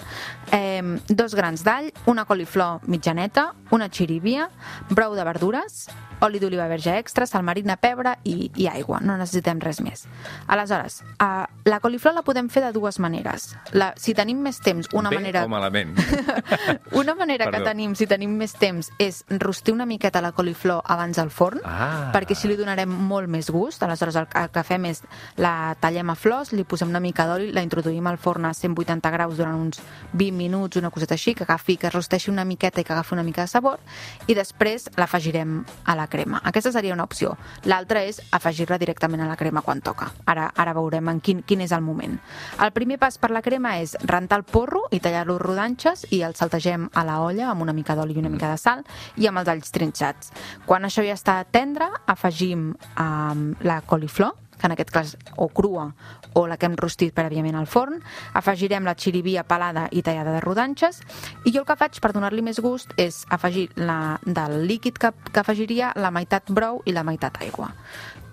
eh, 0.52 0.82
dos 1.08 1.34
grans 1.34 1.64
d'all, 1.64 1.88
una 2.12 2.26
coliflor 2.28 2.84
mitjaneta, 2.86 3.54
una 3.72 3.88
xirivia, 3.88 4.50
brou 4.90 5.16
de 5.16 5.24
verdures, 5.24 5.86
oli 6.24 6.38
d'oliva 6.40 6.68
verge 6.70 6.92
extra, 7.00 7.26
sal 7.26 7.42
marina, 7.44 7.74
pebre 7.80 8.14
i, 8.24 8.50
i 8.56 8.68
aigua. 8.70 9.00
No 9.04 9.16
necessitem 9.20 9.58
res 9.60 9.80
més. 9.84 10.04
Aleshores, 10.46 11.00
eh, 11.20 11.44
la 11.68 11.80
coliflor 11.80 12.14
la 12.16 12.22
podem 12.24 12.48
fer 12.52 12.62
de 12.64 12.70
dues 12.76 13.00
maneres. 13.02 13.50
La, 13.72 13.90
si 13.96 14.14
tenim 14.14 14.38
més 14.44 14.60
temps, 14.64 14.88
una 14.94 15.10
Bé 15.12 15.18
manera... 15.22 15.42
o 15.44 15.48
malament? 15.52 15.96
Una 16.92 17.14
manera 17.14 17.46
que 17.46 17.58
Perdó. 17.58 17.64
tenim, 17.72 17.94
si 17.98 18.06
tenim 18.06 18.36
més 18.38 18.52
temps, 18.56 18.90
és 19.02 19.22
rostir 19.40 19.74
una 19.74 19.86
miqueta 19.86 20.20
la 20.22 20.32
coliflor 20.32 20.82
abans 20.84 21.18
al 21.18 21.30
forn, 21.30 21.60
Ah. 21.64 22.10
perquè 22.14 22.34
així 22.36 22.48
li 22.48 22.56
donarem 22.56 22.88
molt 22.88 23.28
més 23.28 23.50
gust. 23.54 23.82
Aleshores, 23.86 24.18
el, 24.18 24.28
el 24.40 24.50
que 24.50 24.64
fem 24.66 24.88
és 24.90 25.04
la 25.38 25.74
tallem 25.80 26.10
a 26.10 26.16
flors, 26.18 26.52
li 26.52 26.66
posem 26.66 26.90
una 26.90 27.02
mica 27.02 27.28
d'oli, 27.30 27.52
la 27.54 27.62
introduïm 27.64 28.10
al 28.10 28.18
forn 28.18 28.48
a 28.50 28.54
180 28.54 29.14
graus 29.14 29.38
durant 29.38 29.60
uns 29.60 29.80
20 30.12 30.34
minuts, 30.36 30.80
una 30.80 30.90
coseta 30.90 31.14
així, 31.14 31.36
que 31.38 31.46
agafi, 31.46 31.78
que 31.78 31.92
rosteixi 31.94 32.32
una 32.32 32.44
miqueta 32.48 32.82
i 32.82 32.84
que 32.84 32.92
agafi 32.92 33.14
una 33.14 33.24
mica 33.26 33.46
de 33.46 33.52
sabor, 33.52 33.78
i 34.26 34.36
després 34.36 34.90
l'afegirem 34.98 35.60
a 35.86 35.96
la 35.96 36.08
crema. 36.10 36.42
Aquesta 36.44 36.74
seria 36.74 36.94
una 36.94 37.06
opció. 37.06 37.36
L'altra 37.70 38.02
és 38.04 38.20
afegir-la 38.34 38.78
directament 38.82 39.22
a 39.24 39.30
la 39.30 39.38
crema 39.40 39.62
quan 39.62 39.80
toca. 39.84 40.10
Ara, 40.26 40.50
ara 40.56 40.74
veurem 40.76 41.12
en 41.12 41.20
quin, 41.24 41.42
quin 41.46 41.62
és 41.64 41.72
el 41.72 41.84
moment. 41.84 42.18
El 42.62 42.74
primer 42.76 42.98
pas 42.98 43.18
per 43.20 43.30
la 43.34 43.42
crema 43.44 43.76
és 43.82 43.94
rentar 44.02 44.40
el 44.40 44.46
porro 44.48 44.84
i 44.90 45.00
tallar-lo 45.04 45.38
rodanxes 45.38 46.06
i 46.10 46.22
el 46.26 46.36
saltegem 46.38 46.88
a 46.92 47.04
la 47.06 47.20
olla 47.22 47.50
amb 47.50 47.62
una 47.62 47.74
mica 47.76 47.96
d'oli 47.96 48.16
i 48.16 48.22
una 48.22 48.32
mica 48.32 48.50
de 48.50 48.58
sal 48.60 48.84
i 49.20 49.28
amb 49.28 49.42
els 49.42 49.50
alls 49.52 49.72
trinxats. 49.74 50.32
Quan 50.66 50.86
això 50.86 51.04
ja 51.06 51.16
està 51.16 51.36
tendre, 51.54 51.88
afegim 52.10 52.72
um, 52.74 53.43
la 53.60 53.80
coliflor, 53.86 54.34
que 54.58 54.66
en 54.66 54.72
aquest 54.72 54.90
cas 54.94 55.16
o 55.36 55.48
crua 55.48 55.94
o 56.34 56.46
la 56.46 56.56
que 56.58 56.66
hem 56.66 56.76
rostit 56.78 57.14
prèviament 57.14 57.56
al 57.58 57.68
forn, 57.70 58.00
afegirem 58.34 58.86
la 58.86 58.96
xirivia 58.98 59.44
pelada 59.46 59.86
i 59.92 60.02
tallada 60.02 60.34
de 60.34 60.42
rodanxes 60.42 61.00
i 61.44 61.52
jo 61.54 61.62
el 61.62 61.68
que 61.68 61.78
faig 61.78 62.00
per 62.02 62.12
donar-li 62.14 62.42
més 62.42 62.60
gust 62.62 62.94
és 62.98 63.22
afegir 63.34 63.68
la, 63.76 64.18
del 64.26 64.64
líquid 64.68 64.98
que, 64.98 65.12
que 65.30 65.42
afegiria 65.42 65.92
la 65.96 66.10
meitat 66.14 66.50
brou 66.50 66.82
i 66.84 66.94
la 66.94 67.06
meitat 67.06 67.38
aigua. 67.42 67.70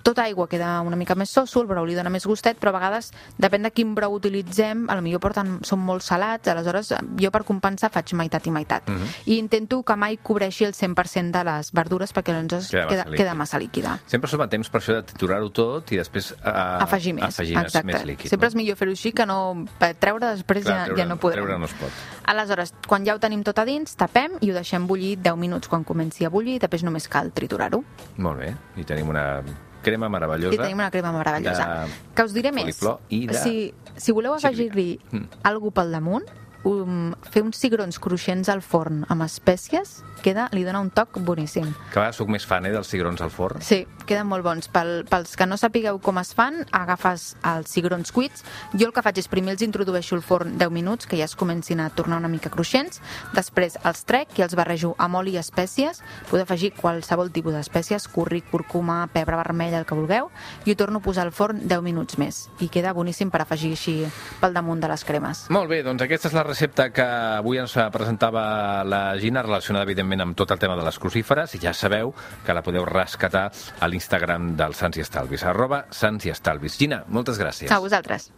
Tota 0.04 0.26
aigua 0.26 0.48
queda 0.50 0.80
una 0.86 0.98
mica 1.00 1.16
més 1.16 1.30
soso, 1.30 1.62
el 1.62 1.68
brou 1.70 1.86
li 1.86 1.96
dona 1.98 2.10
més 2.14 2.26
gustet, 2.26 2.60
però 2.60 2.74
a 2.74 2.78
vegades, 2.80 3.12
depèn 3.42 3.68
de 3.68 3.72
quin 3.76 3.94
brou 3.96 4.16
utilitzem, 4.18 4.88
a 4.90 4.98
lo 4.98 5.06
millor 5.06 5.22
porten, 5.24 5.60
són 5.68 5.84
molt 5.86 6.06
salats, 6.06 6.50
aleshores 6.52 6.94
jo 7.20 7.32
per 7.32 7.44
compensar 7.48 7.92
faig 7.94 8.14
meitat 8.18 8.48
i 8.48 8.52
meitat. 8.52 8.90
Mhm. 8.90 9.08
I 9.26 9.38
intento 9.38 9.82
que 9.84 9.96
mai 9.96 10.18
cobreixi 10.18 10.66
el 10.66 10.74
100% 10.74 11.32
de 11.32 11.44
les 11.44 11.72
verdures 11.72 12.14
perquè 12.14 12.34
llavors 12.34 12.70
Queda 12.72 12.88
queda, 12.88 13.06
massa 13.06 13.18
queda, 13.18 13.34
massa 13.36 13.60
líquida. 13.60 14.00
Sempre 14.08 14.30
som 14.30 14.42
a 14.42 14.48
temps 14.50 14.70
per 14.70 14.82
això 14.82 14.96
de 14.98 15.04
triturar-ho 15.04 15.50
tot 15.50 15.92
i 15.92 15.98
després 15.98 16.32
uh, 16.34 16.82
afegir 16.84 17.14
més, 17.14 17.26
afegir 17.26 17.56
més, 17.56 17.70
exacte. 17.70 17.88
més 17.88 18.06
líquid. 18.06 18.30
Sempre 18.30 18.48
no? 18.48 18.52
és 18.52 18.56
millor 18.56 18.78
fer-ho 18.80 18.92
així 18.92 19.12
que 19.12 19.26
no... 19.26 19.40
per 19.80 19.94
Treure 20.02 20.34
després 20.36 20.66
Clar, 20.66 20.78
ja, 20.90 20.98
ja 20.98 21.06
no 21.06 21.18
podrem. 21.22 21.44
Treure 21.46 21.60
no 21.60 21.70
es 21.70 21.76
pot. 21.78 22.06
Aleshores, 22.32 22.74
quan 22.88 23.06
ja 23.06 23.16
ho 23.16 23.20
tenim 23.22 23.44
tot 23.44 23.60
a 23.60 23.66
dins, 23.68 23.96
tapem 24.00 24.38
i 24.42 24.52
ho 24.52 24.56
deixem 24.58 24.88
bullir 24.88 25.18
10 25.22 25.38
minuts 25.38 25.72
quan 25.72 25.86
comenci 25.88 26.26
a 26.26 26.32
bullir 26.34 26.58
i 26.58 26.64
després 26.64 26.86
només 26.88 27.10
cal 27.12 27.34
triturar-ho. 27.36 27.84
Molt 28.18 28.42
bé. 28.42 28.56
I 28.82 28.88
tenim 28.88 29.12
una 29.12 29.44
crema 29.82 30.10
meravellosa. 30.10 30.54
I 30.56 30.58
tenim 30.58 30.78
una 30.78 30.90
crema 30.92 31.12
meravellosa. 31.12 31.86
de 31.86 32.14
Que 32.16 32.24
us 32.24 32.34
diré 32.34 32.52
més. 32.52 32.66
i 33.10 33.28
de 33.28 33.34
Si, 33.34 33.74
si 33.98 34.12
voleu 34.12 34.34
afegir-li 34.34 35.00
Mm. 35.12 35.26
alguna 35.44 35.72
pel 35.72 35.92
damunt, 35.92 36.26
um, 36.64 37.14
fer 37.32 37.44
uns 37.46 37.60
cigrons 37.62 38.00
cruixents 38.02 38.50
al 38.52 38.62
forn 38.62 39.06
amb 39.10 39.26
espècies, 39.26 40.02
queda, 40.22 40.48
li 40.54 40.64
dona 40.64 40.82
un 40.84 40.92
toc 40.94 41.18
boníssim. 41.26 41.68
Que 41.92 42.00
a 42.00 42.04
vegades 42.04 42.20
soc 42.22 42.30
més 42.30 42.46
fan, 42.46 42.66
eh, 42.66 42.72
dels 42.74 42.88
cigrons 42.88 43.22
al 43.22 43.32
forn. 43.34 43.62
Sí, 43.66 43.86
queden 44.06 44.28
molt 44.30 44.46
bons. 44.46 44.68
Pel, 44.72 45.06
pels 45.10 45.36
que 45.38 45.48
no 45.48 45.58
sapigueu 45.58 46.00
com 46.04 46.20
es 46.22 46.34
fan, 46.38 46.62
agafes 46.72 47.36
els 47.48 47.72
cigrons 47.72 48.12
cuits. 48.14 48.46
Jo 48.74 48.90
el 48.90 48.94
que 48.94 49.04
faig 49.04 49.18
és 49.18 49.30
primer 49.32 49.56
els 49.56 49.66
introdueixo 49.66 50.16
al 50.16 50.24
forn 50.26 50.58
10 50.58 50.72
minuts, 50.72 51.08
que 51.08 51.18
ja 51.18 51.26
es 51.26 51.36
comencin 51.36 51.82
a 51.82 51.90
tornar 51.90 52.20
una 52.22 52.30
mica 52.32 52.52
cruixents. 52.54 53.02
Després 53.34 53.78
els 53.84 54.06
trec 54.06 54.38
i 54.38 54.46
els 54.46 54.56
barrejo 54.56 54.94
amb 54.98 55.20
oli 55.22 55.36
i 55.36 55.42
espècies. 55.42 56.02
Podeu 56.30 56.46
afegir 56.46 56.74
qualsevol 56.78 57.32
tipus 57.32 57.56
d'espècies, 57.58 58.08
curri, 58.12 58.44
cúrcuma, 58.52 59.08
pebre 59.14 59.40
vermell, 59.40 59.74
el 59.80 59.88
que 59.88 59.98
vulgueu, 59.98 60.30
i 60.66 60.74
ho 60.74 60.78
torno 60.78 61.02
a 61.02 61.06
posar 61.06 61.26
al 61.26 61.34
forn 61.36 61.66
10 61.68 61.82
minuts 61.82 62.20
més. 62.22 62.44
I 62.60 62.70
queda 62.70 62.94
boníssim 62.94 63.32
per 63.32 63.44
afegir 63.46 63.74
així 63.76 63.98
pel 64.42 64.54
damunt 64.54 64.82
de 64.82 64.92
les 64.92 65.06
cremes. 65.08 65.48
Molt 65.50 65.70
bé, 65.72 65.82
doncs 65.88 66.04
aquesta 66.04 66.30
és 66.30 66.38
la 66.38 66.46
recepta 66.52 66.90
que 66.92 67.06
avui 67.40 67.62
ens 67.62 67.78
presentava 67.94 68.44
la 68.84 69.02
Gina, 69.22 69.46
relacionada 69.46 69.88
evidentment 69.88 70.28
amb 70.28 70.38
tot 70.38 70.52
el 70.52 70.60
tema 70.62 70.76
de 70.80 70.86
les 70.88 71.00
crucíferes, 71.00 71.56
i 71.56 71.64
ja 71.64 71.74
sabeu 71.78 72.14
que 72.46 72.56
la 72.58 72.66
podeu 72.66 72.86
rescatar 72.88 73.48
a 73.80 73.92
l'Instagram 73.92 74.54
del 74.60 74.76
Sants 74.78 75.00
i 75.00 75.08
Estalvis, 75.08 75.48
arroba 75.48 75.86
Sants 75.90 76.28
i 76.28 76.36
Estalvis. 76.36 76.78
Gina, 76.82 77.04
moltes 77.08 77.40
gràcies. 77.42 77.72
A 77.72 77.80
vosaltres. 77.84 78.32